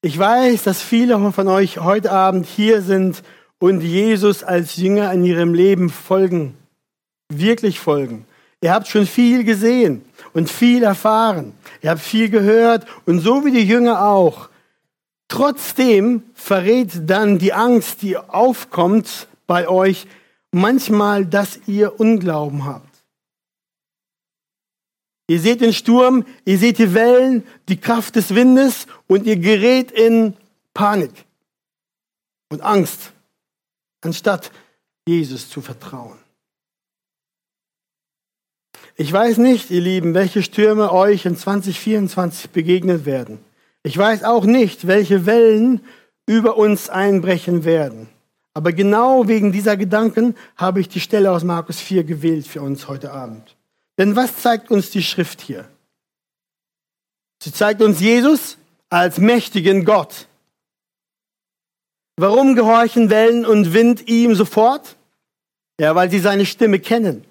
Ich 0.00 0.18
weiß, 0.18 0.62
dass 0.62 0.80
viele 0.80 1.30
von 1.30 1.46
euch 1.48 1.76
heute 1.76 2.10
Abend 2.10 2.46
hier 2.46 2.80
sind 2.80 3.22
und 3.58 3.82
Jesus 3.82 4.42
als 4.42 4.76
Jünger 4.76 5.12
in 5.12 5.26
ihrem 5.26 5.52
Leben 5.52 5.90
folgen, 5.90 6.56
wirklich 7.28 7.78
folgen. 7.78 8.24
Ihr 8.62 8.72
habt 8.72 8.88
schon 8.88 9.04
viel 9.04 9.44
gesehen 9.44 10.06
und 10.32 10.48
viel 10.48 10.84
erfahren. 10.84 11.52
Ihr 11.82 11.90
habt 11.90 12.00
viel 12.00 12.30
gehört 12.30 12.86
und 13.04 13.18
so 13.18 13.44
wie 13.44 13.50
die 13.50 13.68
Jünger 13.68 14.06
auch. 14.06 14.48
Trotzdem 15.28 16.22
verrät 16.32 17.10
dann 17.10 17.38
die 17.38 17.52
Angst, 17.52 18.00
die 18.00 18.16
aufkommt 18.16 19.28
bei 19.46 19.68
euch, 19.68 20.06
manchmal, 20.52 21.26
dass 21.26 21.60
ihr 21.66 21.98
Unglauben 21.98 22.64
habt. 22.64 22.94
Ihr 25.26 25.40
seht 25.40 25.62
den 25.62 25.72
Sturm, 25.72 26.26
ihr 26.44 26.58
seht 26.58 26.78
die 26.78 26.92
Wellen, 26.92 27.46
die 27.68 27.78
Kraft 27.78 28.16
des 28.16 28.34
Windes 28.34 28.86
und 29.06 29.26
ihr 29.26 29.36
gerät 29.36 29.90
in 29.90 30.36
Panik 30.74 31.12
und 32.50 32.60
Angst, 32.60 33.12
anstatt 34.02 34.50
Jesus 35.06 35.48
zu 35.48 35.62
vertrauen. 35.62 36.18
Ich 38.96 39.12
weiß 39.12 39.38
nicht, 39.38 39.70
ihr 39.70 39.80
Lieben, 39.80 40.14
welche 40.14 40.42
Stürme 40.42 40.92
euch 40.92 41.24
in 41.24 41.36
2024 41.36 42.50
begegnet 42.50 43.06
werden. 43.06 43.38
Ich 43.82 43.96
weiß 43.98 44.24
auch 44.24 44.44
nicht, 44.44 44.86
welche 44.86 45.26
Wellen 45.26 45.80
über 46.26 46.56
uns 46.56 46.88
einbrechen 46.88 47.64
werden. 47.64 48.08
Aber 48.54 48.72
genau 48.72 49.26
wegen 49.26 49.50
dieser 49.50 49.76
Gedanken 49.76 50.36
habe 50.56 50.80
ich 50.80 50.88
die 50.88 51.00
Stelle 51.00 51.32
aus 51.32 51.42
Markus 51.42 51.80
4 51.80 52.04
gewählt 52.04 52.46
für 52.46 52.62
uns 52.62 52.86
heute 52.86 53.12
Abend. 53.12 53.56
Denn 53.98 54.14
was 54.14 54.38
zeigt 54.38 54.70
uns 54.70 54.90
die 54.90 55.02
Schrift 55.02 55.40
hier? 55.40 55.68
Sie 57.42 57.52
zeigt 57.52 57.82
uns 57.82 58.00
Jesus 58.00 58.56
als 58.88 59.18
mächtigen 59.18 59.84
Gott. 59.84 60.28
Warum 62.16 62.54
gehorchen 62.54 63.10
Wellen 63.10 63.44
und 63.44 63.74
Wind 63.74 64.08
ihm 64.08 64.36
sofort? 64.36 64.96
Ja, 65.80 65.96
weil 65.96 66.10
sie 66.10 66.20
seine 66.20 66.46
Stimme 66.46 66.78
kennen. 66.78 67.24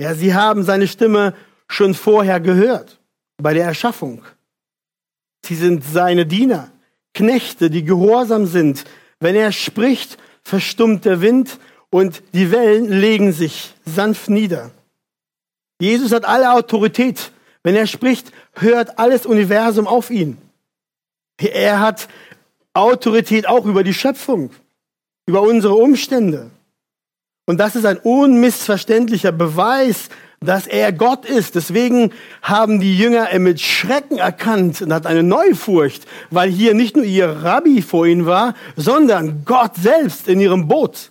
Ja, 0.00 0.14
sie 0.14 0.34
haben 0.34 0.62
seine 0.62 0.88
Stimme 0.88 1.34
schon 1.68 1.94
vorher 1.94 2.40
gehört, 2.40 2.98
bei 3.36 3.52
der 3.52 3.66
Erschaffung. 3.66 4.24
Sie 5.44 5.54
sind 5.54 5.84
seine 5.84 6.24
Diener, 6.24 6.70
Knechte, 7.12 7.68
die 7.68 7.84
gehorsam 7.84 8.46
sind. 8.46 8.84
Wenn 9.20 9.36
er 9.36 9.52
spricht, 9.52 10.16
verstummt 10.44 11.04
der 11.04 11.20
Wind 11.20 11.58
und 11.90 12.22
die 12.32 12.50
Wellen 12.50 12.88
legen 12.90 13.32
sich 13.32 13.74
sanft 13.84 14.28
nieder. 14.28 14.70
Jesus 15.80 16.12
hat 16.12 16.24
alle 16.24 16.52
Autorität. 16.52 17.32
Wenn 17.62 17.74
er 17.74 17.86
spricht, 17.86 18.30
hört 18.52 18.98
alles 18.98 19.26
Universum 19.26 19.86
auf 19.86 20.10
ihn. 20.10 20.38
Er 21.38 21.80
hat 21.80 22.08
Autorität 22.74 23.48
auch 23.48 23.64
über 23.64 23.82
die 23.82 23.94
Schöpfung, 23.94 24.50
über 25.26 25.42
unsere 25.42 25.74
Umstände. 25.74 26.50
Und 27.46 27.58
das 27.58 27.76
ist 27.76 27.84
ein 27.84 27.98
unmissverständlicher 27.98 29.32
Beweis 29.32 30.08
dass 30.44 30.66
er 30.66 30.92
Gott 30.92 31.24
ist. 31.24 31.54
Deswegen 31.54 32.12
haben 32.42 32.80
die 32.80 32.96
Jünger 32.96 33.36
mit 33.38 33.60
Schrecken 33.60 34.18
erkannt 34.18 34.82
und 34.82 34.92
hat 34.92 35.06
eine 35.06 35.22
Neufurcht, 35.22 36.06
weil 36.30 36.50
hier 36.50 36.74
nicht 36.74 36.96
nur 36.96 37.04
ihr 37.04 37.28
Rabbi 37.28 37.82
vor 37.82 38.06
ihnen 38.06 38.26
war, 38.26 38.54
sondern 38.76 39.44
Gott 39.44 39.76
selbst 39.76 40.28
in 40.28 40.40
ihrem 40.40 40.68
Boot. 40.68 41.10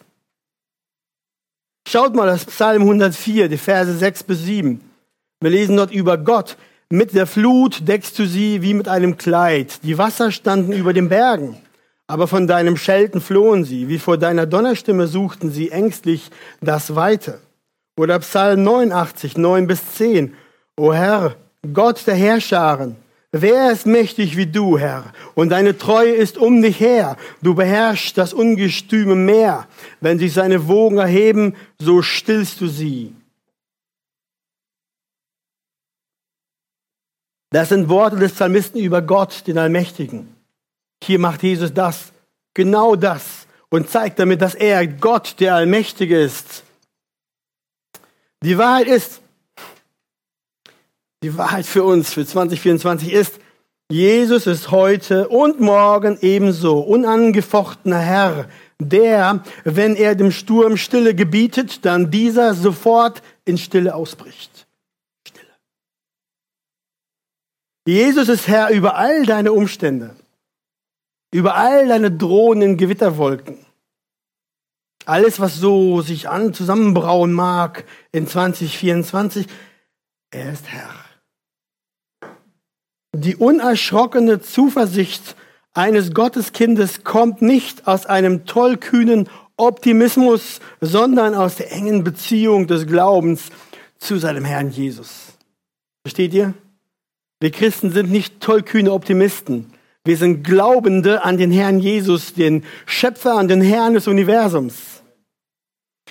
Schaut 1.88 2.16
mal 2.16 2.28
das 2.28 2.46
Psalm 2.46 2.84
104, 2.84 3.50
die 3.50 3.58
Verse 3.58 3.94
6 3.94 4.24
bis 4.24 4.44
7. 4.44 4.82
Wir 5.42 5.50
lesen 5.50 5.76
dort 5.76 5.92
über 5.92 6.18
Gott. 6.18 6.58
Mit 6.90 7.14
der 7.14 7.28
Flut 7.28 7.88
deckst 7.88 8.18
du 8.18 8.26
sie 8.26 8.62
wie 8.62 8.74
mit 8.74 8.88
einem 8.88 9.18
Kleid. 9.18 9.84
Die 9.84 9.98
Wasser 9.98 10.32
standen 10.32 10.72
über 10.72 10.94
den 10.94 11.10
Bergen. 11.10 11.58
Aber 12.14 12.28
von 12.28 12.46
deinem 12.46 12.78
Schelten 12.78 13.22
flohen 13.22 13.64
sie. 13.64 13.90
Wie 13.90 13.98
vor 13.98 14.20
deiner 14.20 14.46
Donnerstimme 14.46 15.08
suchten 15.08 15.50
sie 15.50 15.72
ängstlich 15.72 16.30
das 16.62 16.94
Weite. 16.94 17.42
Oder 17.98 18.20
Psalm 18.20 18.62
89, 18.62 19.36
9 19.36 19.66
bis 19.66 19.94
10. 19.96 20.36
O 20.78 20.94
Herr, 20.94 21.36
Gott 21.74 22.06
der 22.06 22.14
Herrscharen, 22.14 22.98
wer 23.32 23.72
ist 23.72 23.88
mächtig 23.88 24.38
wie 24.38 24.46
du, 24.46 24.78
Herr? 24.78 25.06
Und 25.34 25.50
deine 25.50 25.76
Treue 25.76 26.12
ist 26.12 26.38
um 26.38 26.62
dich 26.62 26.80
her. 26.80 27.18
Du 27.42 27.56
beherrschst 27.56 28.16
das 28.16 28.32
ungestüme 28.32 29.16
Meer. 29.16 29.68
Wenn 30.00 30.20
sich 30.20 30.34
seine 30.34 30.68
Wogen 30.68 31.00
erheben, 31.00 31.56
so 31.80 32.04
stillst 32.04 32.62
du 32.62 32.68
sie. 32.68 33.16
Das 37.50 37.70
sind 37.70 37.90
Worte 37.90 38.18
des 38.18 38.34
Psalmisten 38.34 38.80
über 38.80 39.02
Gott, 39.02 39.48
den 39.48 39.58
Allmächtigen. 39.58 40.33
Hier 41.06 41.20
macht 41.20 41.44
Jesus 41.44 41.74
das, 41.74 42.12
genau 42.54 42.96
das, 42.96 43.48
und 43.70 43.90
zeigt 43.90 44.20
damit, 44.20 44.42
dass 44.42 44.56
er 44.56 44.86
Gott, 44.88 45.36
der 45.40 45.56
Allmächtige 45.56 46.20
ist. 46.20 46.64
Die 48.44 48.58
Wahrheit 48.58 48.88
ist, 48.88 49.22
die 51.24 51.38
Wahrheit 51.38 51.66
für 51.66 51.84
uns, 51.84 52.14
für 52.14 52.26
2024 52.26 53.12
ist, 53.12 53.40
Jesus 53.90 54.48
ist 54.48 54.72
heute 54.72 55.28
und 55.28 55.60
morgen 55.60 56.18
ebenso 56.22 56.80
unangefochtener 56.80 58.00
Herr, 58.00 58.50
der, 58.80 59.44
wenn 59.64 59.96
er 59.96 60.16
dem 60.16 60.32
Sturm 60.32 60.78
Stille 60.78 61.16
gebietet, 61.16 61.86
dann 61.86 62.12
dieser 62.12 62.54
sofort 62.54 63.22
in 63.46 63.58
Stille 63.58 63.94
ausbricht. 63.96 64.68
Stille. 65.28 65.52
Jesus 67.88 68.30
ist 68.30 68.48
Herr 68.48 68.70
über 68.70 68.96
all 68.96 69.26
deine 69.26 69.52
Umstände, 69.52 70.16
über 71.34 71.56
all 71.56 71.88
deine 71.88 72.12
drohenden 72.12 72.78
Gewitterwolken. 72.78 73.58
Alles, 75.06 75.40
was 75.40 75.58
so 75.58 76.02
sich 76.02 76.30
an 76.30 76.54
zusammenbrauen 76.54 77.34
mag 77.34 77.86
in 78.12 78.28
2024, 78.28 79.48
er 80.32 80.54
ist 80.54 80.68
Herr. 80.68 80.94
Die 83.16 83.36
unerschrockene 83.36 84.42
Zuversicht 84.42 85.36
eines 85.74 86.14
Gotteskindes 86.14 87.04
kommt 87.04 87.42
nicht 87.42 87.88
aus 87.88 88.06
einem 88.06 88.46
tollkühnen 88.46 89.28
Optimismus, 89.58 90.60
sondern 90.82 91.36
aus 91.36 91.56
der 91.56 91.72
engen 91.72 92.04
Beziehung 92.04 92.68
des 92.68 92.88
Glaubens 92.88 93.50
zu 93.98 94.18
seinem 94.18 94.46
Herrn 94.46 94.70
Jesus. 94.70 95.34
Versteht 96.04 96.34
ihr? 96.34 96.54
Wir 97.40 97.52
Christen 97.52 97.92
sind 97.92 98.12
nicht 98.12 98.40
tollkühne 98.40 98.92
Optimisten. 98.92 99.73
Wir 100.06 100.18
sind 100.18 100.44
Glaubende 100.44 101.24
an 101.24 101.38
den 101.38 101.52
Herrn 101.52 101.80
Jesus, 101.80 102.34
den 102.34 102.66
Schöpfer, 102.86 103.36
an 103.36 103.48
den 103.48 103.62
Herrn 103.62 103.94
des 103.94 104.08
Universums. 104.08 105.02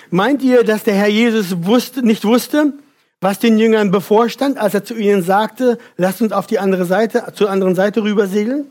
Meint 0.09 0.41
ihr, 0.41 0.63
dass 0.63 0.83
der 0.83 0.95
Herr 0.95 1.07
Jesus 1.07 1.65
wusste, 1.65 2.03
nicht 2.03 2.25
wusste, 2.25 2.73
was 3.21 3.39
den 3.39 3.57
Jüngern 3.57 3.91
bevorstand, 3.91 4.57
als 4.57 4.73
er 4.73 4.83
zu 4.83 4.95
ihnen 4.95 5.21
sagte, 5.21 5.77
lasst 5.95 6.21
uns 6.21 6.31
auf 6.31 6.47
die 6.47 6.59
andere 6.59 6.85
Seite, 6.85 7.31
zur 7.35 7.49
anderen 7.49 7.75
Seite 7.75 8.03
rüber 8.03 8.27
segeln? 8.27 8.69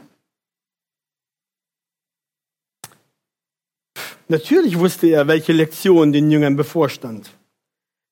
Natürlich 4.28 4.78
wusste 4.78 5.06
er, 5.06 5.28
welche 5.28 5.52
Lektion 5.52 6.12
den 6.12 6.30
Jüngern 6.30 6.56
bevorstand. 6.56 7.30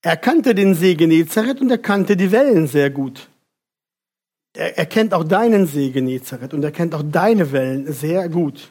Er 0.02 0.16
kannte 0.16 0.54
den 0.54 0.74
See 0.74 0.94
Genezareth 0.94 1.60
und 1.60 1.70
er 1.70 1.78
kannte 1.78 2.16
die 2.16 2.30
Wellen 2.30 2.66
sehr 2.66 2.90
gut. 2.90 3.28
Er, 4.54 4.78
er 4.78 4.86
kennt 4.86 5.14
auch 5.14 5.24
deinen 5.24 5.66
See 5.66 5.90
Genezareth 5.90 6.54
und 6.54 6.62
er 6.62 6.72
kennt 6.72 6.94
auch 6.94 7.02
deine 7.04 7.52
Wellen 7.52 7.92
sehr 7.92 8.28
gut. 8.28 8.70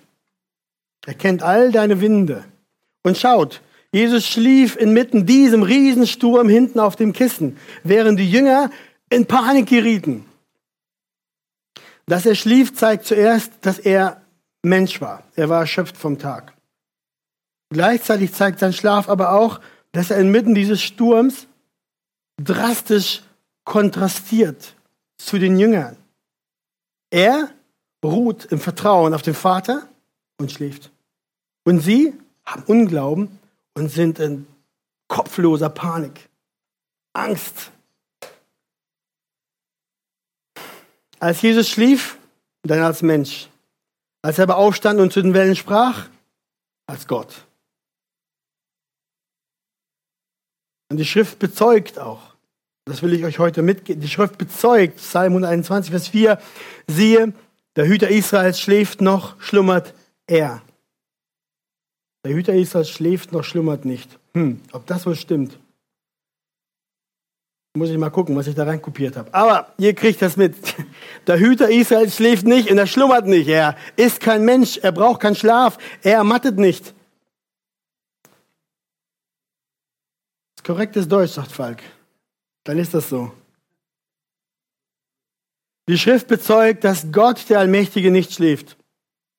Er 1.05 1.13
kennt 1.13 1.41
all 1.43 1.71
deine 1.71 2.01
Winde. 2.01 2.43
Und 3.03 3.17
schaut, 3.17 3.61
Jesus 3.91 4.27
schlief 4.27 4.75
inmitten 4.75 5.25
diesem 5.25 5.63
Riesensturm 5.63 6.49
hinten 6.49 6.79
auf 6.79 6.95
dem 6.95 7.13
Kissen, 7.13 7.57
während 7.83 8.19
die 8.19 8.29
Jünger 8.29 8.69
in 9.09 9.25
Panik 9.25 9.67
gerieten. 9.67 10.25
Dass 12.05 12.25
er 12.25 12.35
schlief, 12.35 12.75
zeigt 12.75 13.05
zuerst, 13.05 13.53
dass 13.61 13.79
er 13.79 14.21
Mensch 14.61 14.99
war. 14.99 15.23
Er 15.35 15.49
war 15.49 15.61
erschöpft 15.61 15.95
vom 15.95 16.19
Tag. 16.19 16.53
Gleichzeitig 17.71 18.33
zeigt 18.33 18.59
sein 18.59 18.73
Schlaf 18.73 19.09
aber 19.09 19.31
auch, 19.33 19.61
dass 19.91 20.11
er 20.11 20.17
inmitten 20.17 20.53
dieses 20.53 20.81
Sturms 20.81 21.47
drastisch 22.37 23.21
kontrastiert 23.63 24.75
zu 25.19 25.37
den 25.37 25.59
Jüngern. 25.59 25.97
Er 27.11 27.53
ruht 28.03 28.45
im 28.45 28.59
Vertrauen 28.59 29.13
auf 29.13 29.21
den 29.21 29.35
Vater 29.35 29.87
und 30.37 30.51
schläft. 30.51 30.91
Und 31.65 31.81
sie 31.81 32.13
haben 32.45 32.63
Unglauben 32.63 33.39
und 33.75 33.89
sind 33.89 34.19
in 34.19 34.47
kopfloser 35.07 35.69
Panik, 35.69 36.29
Angst. 37.13 37.71
Als 41.19 41.41
Jesus 41.41 41.69
schlief, 41.69 42.17
dann 42.63 42.79
als 42.79 43.01
Mensch. 43.01 43.49
Als 44.21 44.37
er 44.37 44.43
aber 44.43 44.57
aufstand 44.57 44.99
und 44.99 45.11
zu 45.11 45.21
den 45.21 45.33
Wellen 45.33 45.55
sprach, 45.55 46.09
als 46.87 47.07
Gott. 47.07 47.45
Und 50.89 50.97
die 50.97 51.05
Schrift 51.05 51.39
bezeugt 51.39 51.99
auch, 51.99 52.35
das 52.89 53.03
will 53.03 53.13
ich 53.13 53.23
euch 53.23 53.39
heute 53.39 53.61
mitgeben. 53.61 54.01
Die 54.01 54.07
Schrift 54.07 54.37
bezeugt, 54.37 54.97
Psalm 54.97 55.33
121, 55.33 55.91
Vers 55.91 56.07
4, 56.07 56.39
siehe, 56.87 57.33
der 57.75 57.87
Hüter 57.87 58.09
Israels 58.09 58.59
schläft 58.59 58.99
noch, 58.99 59.39
schlummert 59.39 59.93
er. 60.27 60.61
Der 62.25 62.33
Hüter 62.33 62.53
Israels 62.53 62.89
schläft 62.89 63.31
noch, 63.31 63.43
schlummert 63.43 63.85
nicht. 63.85 64.19
Hm, 64.33 64.59
ob 64.71 64.85
das 64.87 65.05
wohl 65.05 65.15
stimmt? 65.15 65.57
Muss 67.77 67.91
ich 67.91 67.97
mal 67.97 68.09
gucken, 68.09 68.35
was 68.35 68.47
ich 68.47 68.55
da 68.55 68.63
reinkopiert 68.63 69.15
habe. 69.15 69.31
Aber 69.33 69.71
ihr 69.77 69.93
kriegt 69.93 70.21
das 70.21 70.35
mit. 70.35 70.55
Der 71.27 71.39
Hüter 71.39 71.69
Israels 71.69 72.15
schläft 72.15 72.47
nicht 72.47 72.71
und 72.71 72.79
er 72.79 72.87
schlummert 72.87 73.27
nicht. 73.27 73.47
Er 73.47 73.77
ist 73.95 74.19
kein 74.19 74.43
Mensch, 74.43 74.77
er 74.77 74.91
braucht 74.91 75.21
keinen 75.21 75.35
Schlaf, 75.35 75.77
er 76.01 76.15
ermattet 76.15 76.57
nicht. 76.57 76.95
Das 78.23 78.33
ist 80.57 80.63
korrektes 80.65 81.07
Deutsch, 81.07 81.33
sagt 81.33 81.51
Falk 81.51 81.83
dann 82.69 82.77
ist 82.77 82.93
das 82.93 83.09
so. 83.09 83.31
Die 85.87 85.97
Schrift 85.97 86.27
bezeugt, 86.27 86.83
dass 86.83 87.11
Gott, 87.11 87.49
der 87.49 87.57
Allmächtige, 87.57 88.11
nicht 88.11 88.31
schläft. 88.31 88.77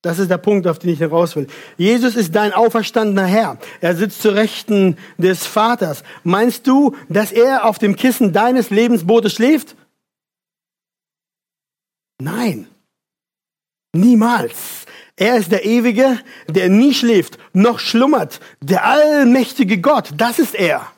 Das 0.02 0.18
ist 0.18 0.32
der 0.32 0.38
Punkt, 0.38 0.66
auf 0.66 0.80
den 0.80 0.90
ich 0.90 0.98
heraus 0.98 1.36
will. 1.36 1.46
Jesus 1.76 2.16
ist 2.16 2.34
dein 2.34 2.52
auferstandener 2.52 3.26
Herr. 3.26 3.58
Er 3.80 3.94
sitzt 3.94 4.20
zu 4.20 4.30
Rechten 4.30 4.98
des 5.16 5.46
Vaters. 5.46 6.02
Meinst 6.24 6.66
du, 6.66 6.96
dass 7.08 7.30
er 7.30 7.66
auf 7.66 7.78
dem 7.78 7.94
Kissen 7.94 8.32
deines 8.32 8.70
Lebensbootes 8.70 9.32
schläft? 9.32 9.76
Nein. 12.20 12.66
Niemals. 13.92 14.86
Er 15.14 15.36
ist 15.36 15.52
der 15.52 15.64
Ewige, 15.64 16.18
der 16.48 16.68
nie 16.68 16.94
schläft, 16.94 17.38
noch 17.52 17.78
schlummert. 17.78 18.40
Der 18.60 18.84
allmächtige 18.86 19.80
Gott, 19.80 20.10
das 20.16 20.40
ist 20.40 20.56
er. 20.56 20.90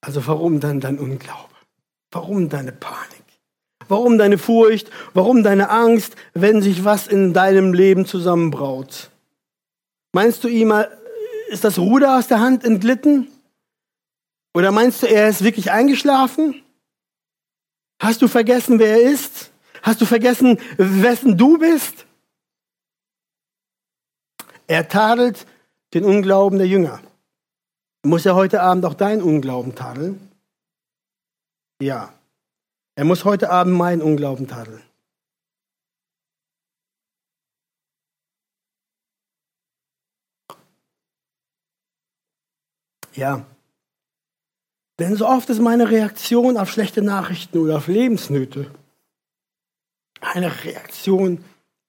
Also 0.00 0.26
warum 0.26 0.60
dann 0.60 0.80
dein 0.80 0.98
Unglaube? 0.98 1.54
Warum 2.10 2.48
deine 2.48 2.72
Panik? 2.72 3.24
Warum 3.88 4.18
deine 4.18 4.38
Furcht? 4.38 4.90
Warum 5.14 5.42
deine 5.42 5.70
Angst, 5.70 6.14
wenn 6.34 6.62
sich 6.62 6.84
was 6.84 7.06
in 7.06 7.32
deinem 7.32 7.72
Leben 7.72 8.06
zusammenbraut? 8.06 9.10
Meinst 10.12 10.44
du 10.44 10.48
ihm, 10.48 10.72
ist 11.48 11.64
das 11.64 11.78
Ruder 11.78 12.18
aus 12.18 12.28
der 12.28 12.40
Hand 12.40 12.64
entglitten? 12.64 13.28
Oder 14.54 14.72
meinst 14.72 15.02
du, 15.02 15.06
er 15.06 15.28
ist 15.28 15.44
wirklich 15.44 15.70
eingeschlafen? 15.70 16.62
Hast 18.00 18.22
du 18.22 18.28
vergessen, 18.28 18.78
wer 18.78 19.02
er 19.02 19.10
ist? 19.10 19.50
Hast 19.82 20.00
du 20.00 20.06
vergessen, 20.06 20.58
wessen 20.76 21.36
du 21.36 21.58
bist? 21.58 22.06
Er 24.66 24.88
tadelt 24.88 25.46
den 25.94 26.04
Unglauben 26.04 26.58
der 26.58 26.68
Jünger. 26.68 27.00
Muss 28.04 28.26
er 28.26 28.34
heute 28.34 28.62
Abend 28.62 28.84
auch 28.84 28.94
deinen 28.94 29.22
Unglauben 29.22 29.74
tadeln? 29.74 30.30
Ja. 31.80 32.12
Er 32.94 33.04
muss 33.04 33.24
heute 33.24 33.50
Abend 33.50 33.74
meinen 33.74 34.02
Unglauben 34.02 34.48
tadeln. 34.48 34.82
Ja. 43.14 43.44
Denn 44.98 45.16
so 45.16 45.26
oft 45.26 45.48
ist 45.50 45.60
meine 45.60 45.90
Reaktion 45.90 46.56
auf 46.56 46.70
schlechte 46.70 47.02
Nachrichten 47.02 47.58
oder 47.58 47.78
auf 47.78 47.88
Lebensnöte 47.88 48.70
eine 50.20 50.64
Reaktion 50.64 51.44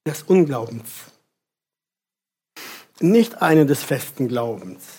des 0.06 0.24
Unglaubens. 0.24 1.12
Nicht 3.00 3.41
eine 3.41 3.65
des 3.65 3.84
festen 3.84 4.28
Glaubens. 4.28 4.99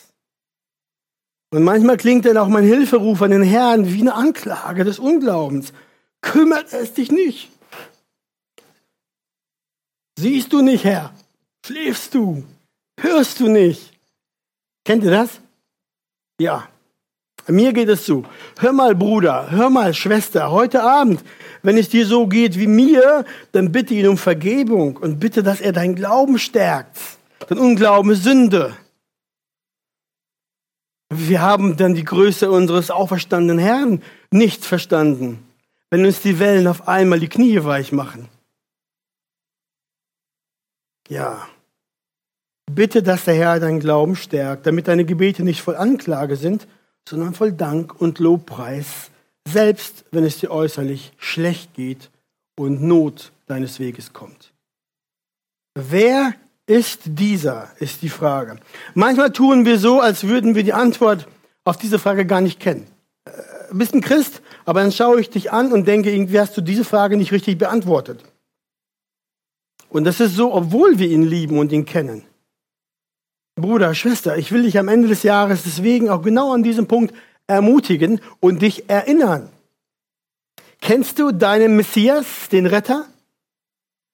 Und 1.51 1.65
manchmal 1.65 1.97
klingt 1.97 2.27
dann 2.27 2.37
auch 2.37 2.49
mein 2.49 2.65
Hilferuf 2.65 3.23
an 3.23 3.33
den 3.33 3.43
Herrn 3.43 3.93
wie 3.93 4.01
eine 4.01 4.15
Anklage 4.15 4.85
des 4.85 4.99
Unglaubens. 4.99 5.73
Kümmert 6.21 6.73
es 6.73 6.95
dich 6.95 7.11
nicht? 7.11 7.51
Siehst 10.19 10.53
du 10.53 10.63
nicht, 10.63 10.85
Herr? 10.85 11.13
Schläfst 11.67 12.15
du? 12.15 12.45
Hörst 13.01 13.41
du 13.41 13.49
nicht? 13.49 13.93
Kennt 14.85 15.03
ihr 15.03 15.11
das? 15.11 15.41
Ja. 16.39 16.69
Mir 17.49 17.73
geht 17.73 17.89
es 17.89 18.07
so. 18.07 18.25
Hör 18.59 18.73
mal, 18.73 18.95
Bruder, 18.95 19.51
hör 19.51 19.71
mal, 19.71 19.93
Schwester, 19.95 20.51
heute 20.51 20.83
Abend, 20.83 21.21
wenn 21.63 21.79
es 21.79 21.89
dir 21.89 22.07
so 22.07 22.27
geht 22.27 22.59
wie 22.59 22.67
mir, 22.67 23.25
dann 23.53 23.73
bitte 23.73 23.95
ihn 23.95 24.09
um 24.09 24.19
Vergebung 24.19 24.97
und 24.99 25.19
bitte, 25.19 25.43
dass 25.43 25.61
er 25.61 25.73
deinen 25.73 25.97
Glauben 25.97 26.39
stärkt. 26.39 26.97
Denn 27.49 27.59
Unglauben 27.59 28.13
ist 28.13 28.23
Sünde. 28.23 28.77
Wir 31.13 31.41
haben 31.41 31.77
dann 31.77 31.95
die 31.95 32.05
Größe 32.05 32.51
unseres 32.51 32.91
auferstandenen 32.91 33.59
Herrn 33.59 34.03
nicht 34.31 34.65
verstanden, 34.65 35.45
wenn 35.91 36.07
uns 36.07 36.23
die 36.23 36.39
Wellen 36.39 36.69
auf 36.69 36.87
einmal 36.87 37.19
die 37.19 37.29
Knie 37.29 37.65
weich 37.65 37.91
machen. 37.91 38.29
Ja, 41.09 41.49
bitte, 42.71 43.03
dass 43.03 43.25
der 43.25 43.35
Herr 43.35 43.59
deinen 43.59 43.81
Glauben 43.81 44.15
stärkt, 44.15 44.67
damit 44.67 44.87
deine 44.87 45.05
Gebete 45.05 45.43
nicht 45.43 45.63
voll 45.63 45.75
Anklage 45.75 46.37
sind, 46.37 46.69
sondern 47.09 47.35
voll 47.35 47.53
Dank 47.53 48.01
und 48.01 48.21
Lobpreis, 48.21 49.11
selbst 49.49 50.05
wenn 50.13 50.23
es 50.23 50.39
dir 50.39 50.53
äußerlich 50.53 51.13
schlecht 51.17 51.75
geht 51.75 52.11
und 52.57 52.83
Not 52.83 53.33
deines 53.47 53.81
Weges 53.81 54.13
kommt. 54.13 54.53
Wer 55.75 56.35
ist 56.67 57.01
dieser, 57.05 57.71
ist 57.79 58.03
die 58.03 58.09
Frage. 58.09 58.59
Manchmal 58.95 59.33
tun 59.33 59.65
wir 59.65 59.79
so, 59.79 60.01
als 60.01 60.25
würden 60.25 60.55
wir 60.55 60.63
die 60.63 60.73
Antwort 60.73 61.27
auf 61.65 61.77
diese 61.77 61.99
Frage 61.99 62.27
gar 62.27 62.41
nicht 62.41 62.61
kennen. 62.61 62.87
Äh, 63.25 63.31
bist 63.73 63.95
ein 63.95 64.01
Christ, 64.01 64.43
aber 64.65 64.81
dann 64.81 64.93
schaue 64.93 65.21
ich 65.21 65.31
dich 65.31 65.53
an 65.53 65.73
und 65.73 65.87
denke, 65.87 66.11
irgendwie 66.11 66.41
hast 66.41 66.57
du 66.57 66.61
diese 66.61 66.85
Frage 66.85 67.17
nicht 67.17 67.33
richtig 67.33 67.59
beantwortet. 67.59 68.25
Und 69.89 70.05
das 70.05 70.21
ist 70.21 70.37
so, 70.37 70.55
obwohl 70.55 70.99
wir 70.99 71.09
ihn 71.09 71.25
lieben 71.25 71.59
und 71.59 71.73
ihn 71.73 71.85
kennen. 71.85 72.25
Bruder, 73.57 73.95
Schwester, 73.95 74.39
ich 74.39 74.53
will 74.53 74.63
dich 74.63 74.79
am 74.79 74.89
Ende 74.89 75.09
des 75.09 75.23
Jahres 75.23 75.65
deswegen 75.65 76.09
auch 76.09 76.23
genau 76.23 76.53
an 76.53 76.63
diesem 76.63 76.87
Punkt 76.87 77.15
ermutigen 77.47 78.21
und 78.39 78.63
dich 78.63 78.89
erinnern. 78.89 79.51
Kennst 80.81 81.19
du 81.19 81.33
deinen 81.33 81.77
Messias, 81.77 82.49
den 82.51 82.67
Retter? 82.67 83.07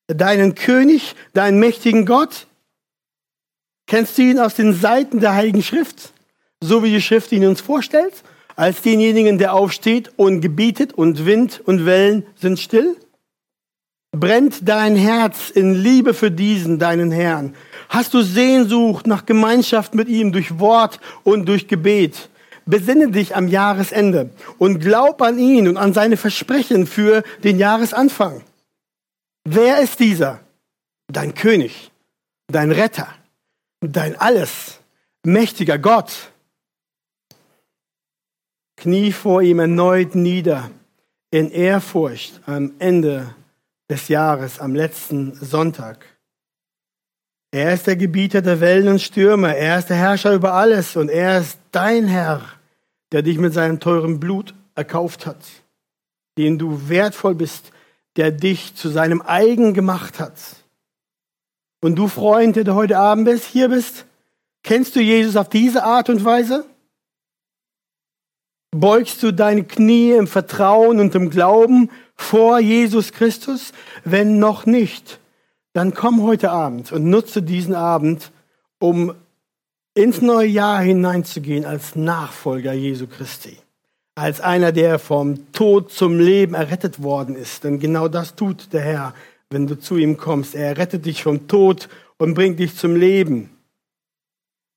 Deinen 0.08 0.54
König, 0.54 1.14
deinen 1.34 1.58
mächtigen 1.58 2.06
Gott? 2.06 2.46
Kennst 3.86 4.18
du 4.18 4.22
ihn 4.22 4.38
aus 4.38 4.54
den 4.54 4.74
Seiten 4.74 5.20
der 5.20 5.34
Heiligen 5.34 5.62
Schrift, 5.62 6.12
so 6.60 6.82
wie 6.82 6.90
die 6.90 7.02
Schrift 7.02 7.32
ihn 7.32 7.46
uns 7.46 7.60
vorstellt? 7.60 8.24
als 8.56 8.80
denjenigen, 8.80 9.38
der 9.38 9.54
aufsteht 9.54 10.10
und 10.16 10.40
gebietet 10.40 10.94
und 10.94 11.26
Wind 11.26 11.60
und 11.64 11.86
Wellen 11.86 12.24
sind 12.36 12.58
still? 12.58 12.96
Brennt 14.12 14.66
dein 14.66 14.96
Herz 14.96 15.50
in 15.50 15.74
Liebe 15.74 16.14
für 16.14 16.30
diesen, 16.30 16.78
deinen 16.78 17.10
Herrn? 17.10 17.54
Hast 17.90 18.14
du 18.14 18.22
Sehnsucht 18.22 19.06
nach 19.06 19.26
Gemeinschaft 19.26 19.94
mit 19.94 20.08
ihm 20.08 20.32
durch 20.32 20.58
Wort 20.58 21.00
und 21.22 21.46
durch 21.46 21.68
Gebet? 21.68 22.30
Besinne 22.64 23.10
dich 23.10 23.36
am 23.36 23.46
Jahresende 23.46 24.30
und 24.58 24.80
glaub 24.80 25.20
an 25.22 25.38
ihn 25.38 25.68
und 25.68 25.76
an 25.76 25.92
seine 25.92 26.16
Versprechen 26.16 26.86
für 26.86 27.22
den 27.44 27.58
Jahresanfang. 27.58 28.42
Wer 29.48 29.80
ist 29.80 30.00
dieser? 30.00 30.40
Dein 31.06 31.32
König, 31.32 31.92
dein 32.48 32.72
Retter, 32.72 33.06
dein 33.80 34.16
Alles, 34.16 34.80
mächtiger 35.22 35.78
Gott. 35.78 36.32
Knie 38.76 39.12
vor 39.12 39.42
ihm 39.42 39.61
erneut 39.61 40.16
nieder 40.16 40.72
in 41.30 41.52
Ehrfurcht 41.52 42.40
am 42.46 42.72
Ende 42.80 43.37
des 43.88 44.09
Jahres, 44.09 44.59
am 44.59 44.74
letzten 44.74 45.32
Sonntag. 45.37 46.04
Er 47.52 47.72
ist 47.72 47.87
der 47.87 47.94
Gebieter 47.94 48.42
der 48.42 48.59
Wellen 48.59 48.88
und 48.88 49.00
Stürme, 49.00 49.56
er 49.56 49.78
ist 49.78 49.90
der 49.90 49.96
Herrscher 49.96 50.35
über 50.35 50.54
alles 50.54 50.96
und 50.96 51.09
er 51.09 51.38
ist 51.38 51.61
dein 51.70 52.09
Herr, 52.09 52.42
der 53.12 53.22
dich 53.22 53.38
mit 53.38 53.54
seinem 53.54 53.78
teuren 53.78 54.18
Blut 54.18 54.54
erkauft 54.74 55.24
hat, 55.24 55.38
den 56.37 56.59
du 56.59 56.88
wertvoll 56.88 57.37
bist, 57.37 57.70
der 58.16 58.31
dich 58.31 58.74
zu 58.74 58.88
seinem 58.88 59.22
eigen 59.22 59.74
gemacht 59.74 60.20
hat. 60.20 60.35
Und 61.81 61.96
du 61.96 62.09
Freund, 62.09 62.57
der 62.57 62.64
du 62.64 62.74
heute 62.74 62.98
Abend 62.98 63.26
bist, 63.26 63.44
hier 63.44 63.68
bist, 63.68 64.07
kennst 64.62 64.96
du 64.96 65.00
Jesus 65.00 65.37
auf 65.37 65.48
diese 65.48 65.85
Art 65.85 66.09
und 66.09 66.24
Weise? 66.24 66.64
Beugst 68.70 69.22
du 69.22 69.33
deine 69.33 69.64
Knie 69.64 70.12
im 70.12 70.26
Vertrauen 70.26 71.00
und 71.00 71.14
im 71.14 71.31
Glauben 71.31 71.90
vor 72.14 72.59
Jesus 72.59 73.12
Christus? 73.12 73.72
Wenn 74.05 74.38
noch 74.38 74.66
nicht, 74.66 75.20
dann 75.72 75.94
komm 75.94 76.22
heute 76.22 76.50
Abend 76.50 76.92
und 76.92 77.05
nutze 77.05 77.42
diesen 77.42 77.74
Abend, 77.74 78.33
um 78.79 79.14
ins 79.94 80.20
neue 80.20 80.48
Jahr 80.48 80.81
hineinzugehen 80.81 81.64
als 81.64 81.96
Nachfolger 81.96 82.72
Jesu 82.72 83.07
Christi. 83.07 83.59
Als 84.18 84.40
einer, 84.40 84.72
der 84.72 84.98
vom 84.98 85.52
Tod 85.52 85.92
zum 85.92 86.18
Leben 86.18 86.55
errettet 86.55 87.02
worden 87.02 87.37
ist. 87.37 87.64
Denn 87.64 87.79
genau 87.79 88.09
das 88.09 88.35
tut 88.35 88.72
der 88.72 88.81
Herr, 88.81 89.14
wenn 89.50 89.66
du 89.66 89.79
zu 89.79 89.98
ihm 89.98 90.16
kommst. 90.16 90.55
Er 90.55 90.79
rettet 90.79 91.05
dich 91.05 91.22
vom 91.22 91.46
Tod 91.48 91.88
und 92.16 92.35
bringt 92.35 92.59
dich 92.59 92.76
zum 92.76 92.96
Leben. 92.96 93.50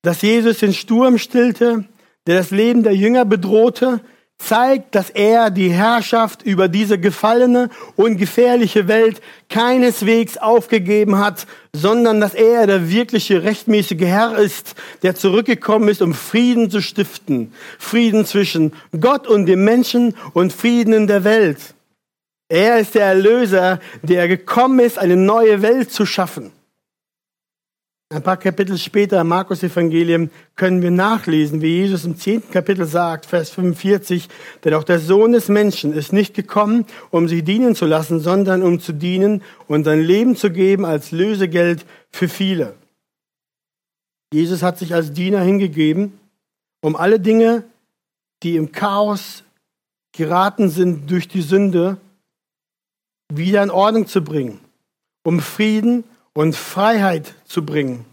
Dass 0.01 0.21
Jesus 0.21 0.59
den 0.59 0.73
Sturm 0.73 1.17
stillte, 1.17 1.85
der 2.27 2.37
das 2.37 2.51
Leben 2.51 2.83
der 2.83 2.95
Jünger 2.95 3.23
bedrohte, 3.23 4.01
zeigt, 4.39 4.95
dass 4.95 5.09
er 5.09 5.51
die 5.51 5.69
Herrschaft 5.69 6.41
über 6.41 6.67
diese 6.67 6.97
gefallene 6.97 7.69
und 7.95 8.17
gefährliche 8.17 8.87
Welt 8.87 9.21
keineswegs 9.49 10.37
aufgegeben 10.37 11.19
hat, 11.19 11.45
sondern 11.73 12.19
dass 12.19 12.33
er 12.33 12.65
der 12.65 12.89
wirkliche 12.89 13.43
rechtmäßige 13.43 14.01
Herr 14.01 14.37
ist, 14.37 14.75
der 15.03 15.13
zurückgekommen 15.13 15.89
ist, 15.89 16.01
um 16.01 16.13
Frieden 16.13 16.71
zu 16.71 16.81
stiften. 16.81 17.53
Frieden 17.77 18.25
zwischen 18.25 18.73
Gott 18.99 19.27
und 19.27 19.45
dem 19.45 19.63
Menschen 19.65 20.15
und 20.33 20.53
Frieden 20.53 20.93
in 20.93 21.07
der 21.07 21.23
Welt. 21.23 21.75
Er 22.47 22.79
ist 22.79 22.95
der 22.95 23.05
Erlöser, 23.05 23.79
der 24.01 24.27
gekommen 24.27 24.79
ist, 24.79 24.97
eine 24.97 25.15
neue 25.15 25.61
Welt 25.61 25.91
zu 25.91 26.07
schaffen. 26.07 26.51
Ein 28.11 28.23
paar 28.23 28.37
Kapitel 28.37 28.75
später 28.79 29.21
im 29.21 29.27
Markus 29.27 29.61
Evangelium 29.61 30.31
können 30.55 30.81
wir 30.81 30.89
nachlesen, 30.89 31.61
wie 31.61 31.77
Jesus 31.77 32.05
im 32.05 32.17
zehnten 32.17 32.51
Kapitel 32.51 32.85
sagt, 32.85 33.27
Vers 33.27 33.51
45, 33.51 34.27
denn 34.63 34.73
auch 34.73 34.83
der 34.83 34.97
Sohn 34.97 35.31
des 35.31 35.47
Menschen 35.47 35.93
ist 35.93 36.11
nicht 36.11 36.33
gekommen, 36.33 36.87
um 37.11 37.27
sich 37.27 37.43
dienen 37.43 37.75
zu 37.75 37.85
lassen, 37.85 38.19
sondern 38.19 38.63
um 38.63 38.79
zu 38.79 38.93
dienen 38.93 39.43
und 39.67 39.83
sein 39.83 40.01
Leben 40.01 40.35
zu 40.35 40.49
geben 40.49 40.85
als 40.85 41.11
Lösegeld 41.11 41.85
für 42.09 42.27
viele. 42.27 42.73
Jesus 44.33 44.63
hat 44.63 44.79
sich 44.79 44.95
als 44.95 45.13
Diener 45.13 45.41
hingegeben, 45.41 46.19
um 46.81 46.95
alle 46.95 47.19
Dinge, 47.19 47.63
die 48.41 48.55
im 48.55 48.71
Chaos 48.71 49.43
geraten 50.13 50.69
sind 50.69 51.11
durch 51.11 51.27
die 51.27 51.43
Sünde, 51.43 51.97
wieder 53.31 53.61
in 53.61 53.69
Ordnung 53.69 54.07
zu 54.07 54.23
bringen, 54.23 54.59
um 55.23 55.39
Frieden 55.39 56.05
und 56.33 56.55
Freiheit 56.55 57.33
zu 57.45 57.65
bringen. 57.65 58.05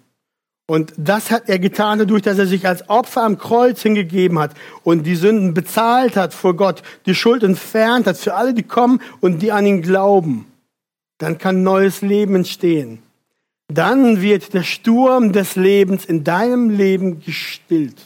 Und 0.68 0.92
das 0.96 1.30
hat 1.30 1.48
er 1.48 1.60
getan 1.60 2.00
dadurch, 2.00 2.22
dass 2.22 2.38
er 2.38 2.46
sich 2.46 2.66
als 2.66 2.88
Opfer 2.88 3.22
am 3.22 3.38
Kreuz 3.38 3.82
hingegeben 3.82 4.38
hat 4.38 4.52
und 4.82 5.04
die 5.04 5.14
Sünden 5.14 5.54
bezahlt 5.54 6.16
hat 6.16 6.34
vor 6.34 6.56
Gott, 6.56 6.82
die 7.06 7.14
Schuld 7.14 7.44
entfernt 7.44 8.06
hat 8.06 8.16
für 8.16 8.34
alle, 8.34 8.52
die 8.52 8.64
kommen 8.64 9.00
und 9.20 9.42
die 9.42 9.52
an 9.52 9.64
ihn 9.64 9.82
glauben. 9.82 10.46
Dann 11.18 11.38
kann 11.38 11.62
neues 11.62 12.02
Leben 12.02 12.34
entstehen. 12.34 13.00
Dann 13.68 14.20
wird 14.20 14.54
der 14.54 14.64
Sturm 14.64 15.32
des 15.32 15.54
Lebens 15.54 16.04
in 16.04 16.24
deinem 16.24 16.70
Leben 16.70 17.20
gestillt. 17.20 18.00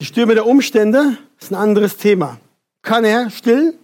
Die 0.00 0.06
Stürme 0.06 0.34
der 0.34 0.46
Umstände 0.46 1.18
ist 1.38 1.52
ein 1.52 1.56
anderes 1.56 1.98
Thema. 1.98 2.40
Kann 2.82 3.04
er 3.04 3.28
still? 3.30 3.78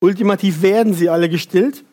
Ultimativ 0.00 0.62
werden 0.62 0.92
sie 0.92 1.08
alle 1.08 1.28
gestillt. 1.28 1.84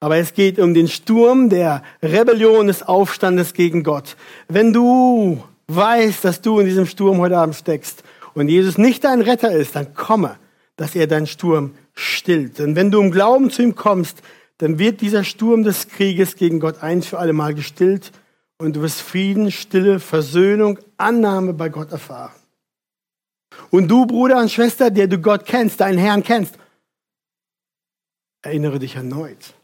Aber 0.00 0.16
es 0.16 0.34
geht 0.34 0.58
um 0.58 0.74
den 0.74 0.88
Sturm 0.88 1.48
der 1.48 1.82
Rebellion 2.02 2.66
des 2.66 2.82
Aufstandes 2.82 3.54
gegen 3.54 3.82
Gott. 3.82 4.16
Wenn 4.48 4.72
du 4.72 5.42
weißt, 5.68 6.24
dass 6.24 6.40
du 6.40 6.58
in 6.58 6.66
diesem 6.66 6.86
Sturm 6.86 7.18
heute 7.18 7.38
Abend 7.38 7.54
steckst 7.54 8.02
und 8.34 8.48
Jesus 8.48 8.76
nicht 8.76 9.04
dein 9.04 9.22
Retter 9.22 9.50
ist, 9.52 9.76
dann 9.76 9.94
komme, 9.94 10.36
dass 10.76 10.94
er 10.94 11.06
deinen 11.06 11.26
Sturm 11.26 11.74
stillt. 11.94 12.58
Denn 12.58 12.76
wenn 12.76 12.90
du 12.90 13.00
im 13.00 13.10
Glauben 13.10 13.50
zu 13.50 13.62
ihm 13.62 13.74
kommst, 13.74 14.22
dann 14.58 14.78
wird 14.78 15.00
dieser 15.00 15.24
Sturm 15.24 15.62
des 15.62 15.88
Krieges 15.88 16.36
gegen 16.36 16.60
Gott 16.60 16.82
ein 16.82 17.02
für 17.02 17.18
alle 17.18 17.32
Mal 17.32 17.54
gestillt 17.54 18.12
und 18.58 18.76
du 18.76 18.82
wirst 18.82 19.00
Frieden, 19.00 19.50
Stille, 19.50 20.00
Versöhnung, 20.00 20.78
Annahme 20.96 21.54
bei 21.54 21.68
Gott 21.68 21.92
erfahren. 21.92 22.34
Und 23.70 23.88
du, 23.88 24.06
Bruder 24.06 24.38
und 24.38 24.50
Schwester, 24.50 24.90
der 24.90 25.06
du 25.06 25.18
Gott 25.18 25.44
kennst, 25.46 25.80
deinen 25.80 25.98
Herrn 25.98 26.22
kennst, 26.22 26.56
erinnere 28.42 28.78
dich 28.78 28.96
erneut. 28.96 29.54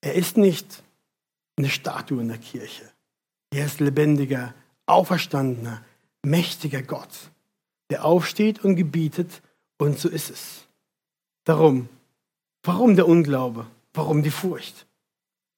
Er 0.00 0.14
ist 0.14 0.36
nicht 0.36 0.82
eine 1.56 1.68
Statue 1.68 2.20
in 2.20 2.28
der 2.28 2.38
Kirche. 2.38 2.90
Er 3.50 3.66
ist 3.66 3.80
lebendiger, 3.80 4.54
auferstandener, 4.86 5.84
mächtiger 6.22 6.82
Gott, 6.82 7.30
der 7.90 8.04
aufsteht 8.04 8.64
und 8.64 8.76
gebietet 8.76 9.42
und 9.78 9.98
so 9.98 10.08
ist 10.08 10.30
es. 10.30 10.66
Darum, 11.44 11.88
warum 12.62 12.96
der 12.96 13.08
Unglaube? 13.08 13.66
Warum 13.94 14.22
die 14.22 14.30
Furcht? 14.30 14.86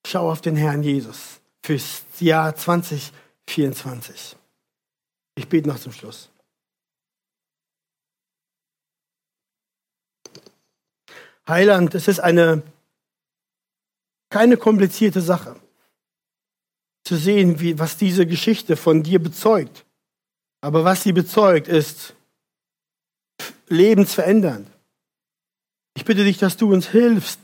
Schau 0.06 0.30
auf 0.30 0.40
den 0.40 0.56
Herrn 0.56 0.82
Jesus 0.82 1.40
fürs 1.62 2.04
Jahr 2.20 2.54
2024. 2.54 4.36
Ich 5.34 5.48
bete 5.48 5.68
noch 5.68 5.78
zum 5.78 5.92
Schluss. 5.92 6.30
Heiland, 11.46 11.94
es 11.94 12.06
ist 12.06 12.20
eine 12.20 12.62
keine 14.30 14.56
komplizierte 14.56 15.20
Sache. 15.20 15.56
Zu 17.04 17.16
sehen, 17.16 17.60
wie, 17.60 17.78
was 17.78 17.96
diese 17.96 18.26
Geschichte 18.26 18.76
von 18.76 19.02
dir 19.02 19.18
bezeugt. 19.18 19.84
Aber 20.60 20.84
was 20.84 21.02
sie 21.02 21.12
bezeugt, 21.12 21.68
ist 21.68 22.14
lebensverändernd. 23.68 24.68
Ich 25.96 26.04
bitte 26.04 26.24
dich, 26.24 26.38
dass 26.38 26.56
du 26.56 26.72
uns 26.72 26.88
hilfst, 26.88 27.40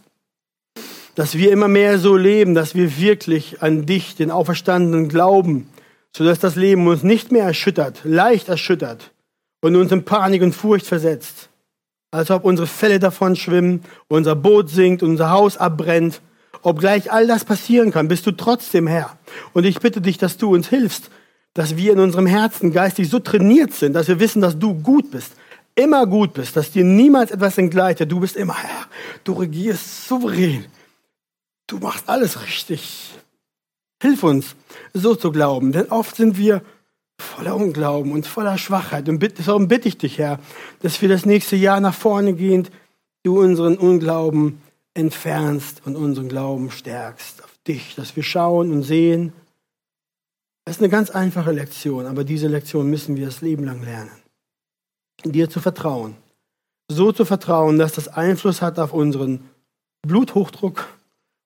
dass 1.14 1.34
wir 1.34 1.50
immer 1.50 1.68
mehr 1.68 1.98
so 1.98 2.16
leben, 2.16 2.54
dass 2.54 2.74
wir 2.74 2.98
wirklich 2.98 3.62
an 3.62 3.86
dich, 3.86 4.16
den 4.16 4.30
Auferstandenen, 4.30 5.08
glauben, 5.08 5.68
sodass 6.14 6.38
das 6.38 6.56
Leben 6.56 6.86
uns 6.86 7.02
nicht 7.02 7.32
mehr 7.32 7.44
erschüttert, 7.44 8.02
leicht 8.04 8.48
erschüttert 8.48 9.12
und 9.62 9.76
uns 9.76 9.90
in 9.92 10.04
Panik 10.04 10.42
und 10.42 10.52
Furcht 10.52 10.86
versetzt, 10.86 11.48
als 12.10 12.30
ob 12.30 12.44
unsere 12.44 12.66
Fälle 12.66 12.98
davon 12.98 13.34
schwimmen, 13.34 13.82
unser 14.08 14.36
Boot 14.36 14.68
sinkt, 14.68 15.02
unser 15.02 15.30
Haus 15.30 15.56
abbrennt 15.56 16.20
Obgleich 16.66 17.12
all 17.12 17.28
das 17.28 17.44
passieren 17.44 17.92
kann, 17.92 18.08
bist 18.08 18.26
du 18.26 18.32
trotzdem 18.32 18.88
Herr. 18.88 19.16
Und 19.52 19.64
ich 19.64 19.78
bitte 19.78 20.00
dich, 20.00 20.18
dass 20.18 20.36
du 20.36 20.52
uns 20.52 20.66
hilfst, 20.66 21.10
dass 21.54 21.76
wir 21.76 21.92
in 21.92 22.00
unserem 22.00 22.26
Herzen 22.26 22.72
geistig 22.72 23.08
so 23.08 23.20
trainiert 23.20 23.72
sind, 23.72 23.92
dass 23.92 24.08
wir 24.08 24.18
wissen, 24.18 24.42
dass 24.42 24.58
du 24.58 24.74
gut 24.74 25.12
bist, 25.12 25.34
immer 25.76 26.08
gut 26.08 26.34
bist, 26.34 26.56
dass 26.56 26.72
dir 26.72 26.82
niemals 26.82 27.30
etwas 27.30 27.56
entgleitet. 27.56 28.10
Du 28.10 28.18
bist 28.18 28.34
immer 28.34 28.56
Herr. 28.56 28.86
Du 29.22 29.34
regierst 29.34 30.08
souverän. 30.08 30.64
Du 31.68 31.78
machst 31.78 32.08
alles 32.08 32.42
richtig. 32.42 33.14
Hilf 34.02 34.24
uns, 34.24 34.56
so 34.92 35.14
zu 35.14 35.30
glauben, 35.30 35.70
denn 35.70 35.86
oft 35.90 36.16
sind 36.16 36.36
wir 36.36 36.62
voller 37.16 37.54
Unglauben 37.54 38.10
und 38.10 38.26
voller 38.26 38.58
Schwachheit. 38.58 39.08
Und 39.08 39.22
darum 39.46 39.68
bitte 39.68 39.86
ich 39.86 39.98
dich, 39.98 40.18
Herr, 40.18 40.40
dass 40.82 41.00
wir 41.00 41.08
das 41.08 41.26
nächste 41.26 41.54
Jahr 41.54 41.78
nach 41.78 41.94
vorne 41.94 42.32
gehend, 42.32 42.72
du 43.22 43.38
unseren 43.38 43.76
Unglauben 43.76 44.60
entfernst 44.96 45.82
und 45.84 45.94
unseren 45.94 46.28
Glauben 46.28 46.70
stärkst 46.70 47.44
auf 47.44 47.54
dich, 47.66 47.94
dass 47.94 48.16
wir 48.16 48.22
schauen 48.22 48.72
und 48.72 48.82
sehen. 48.82 49.32
Das 50.64 50.76
ist 50.76 50.82
eine 50.82 50.88
ganz 50.88 51.10
einfache 51.10 51.52
Lektion, 51.52 52.06
aber 52.06 52.24
diese 52.24 52.48
Lektion 52.48 52.88
müssen 52.88 53.16
wir 53.16 53.26
das 53.26 53.40
Leben 53.40 53.64
lang 53.64 53.82
lernen. 53.82 54.10
dir 55.24 55.48
zu 55.48 55.60
vertrauen. 55.60 56.16
So 56.88 57.12
zu 57.12 57.24
vertrauen, 57.24 57.78
dass 57.78 57.92
das 57.92 58.08
Einfluss 58.08 58.62
hat 58.62 58.78
auf 58.78 58.92
unseren 58.92 59.48
Bluthochdruck 60.06 60.86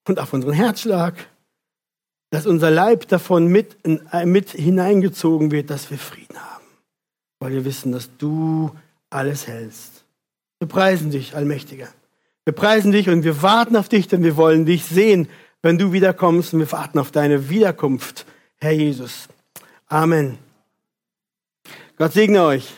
und 0.06 0.18
auf 0.18 0.32
unseren 0.32 0.52
Herzschlag, 0.52 1.14
dass 2.30 2.46
unser 2.46 2.70
Leib 2.70 3.08
davon 3.08 3.46
mit, 3.46 3.76
äh, 3.84 4.26
mit 4.26 4.50
hineingezogen 4.50 5.50
wird, 5.50 5.70
dass 5.70 5.90
wir 5.90 5.98
Frieden 5.98 6.38
haben, 6.38 6.64
weil 7.40 7.52
wir 7.52 7.64
wissen, 7.64 7.92
dass 7.92 8.10
du 8.18 8.70
alles 9.08 9.46
hältst. 9.46 10.04
Wir 10.60 10.68
preisen 10.68 11.10
dich, 11.10 11.34
Allmächtiger. 11.34 11.88
Wir 12.44 12.54
preisen 12.54 12.92
dich 12.92 13.08
und 13.08 13.22
wir 13.24 13.42
warten 13.42 13.76
auf 13.76 13.88
dich, 13.88 14.08
denn 14.08 14.22
wir 14.22 14.36
wollen 14.36 14.66
dich 14.66 14.84
sehen, 14.84 15.28
wenn 15.62 15.78
du 15.78 15.92
wiederkommst 15.92 16.54
und 16.54 16.60
wir 16.60 16.72
warten 16.72 16.98
auf 16.98 17.10
deine 17.10 17.50
Wiederkunft, 17.50 18.26
Herr 18.56 18.72
Jesus. 18.72 19.28
Amen. 19.86 20.38
Gott 21.96 22.12
segne 22.12 22.44
euch. 22.44 22.72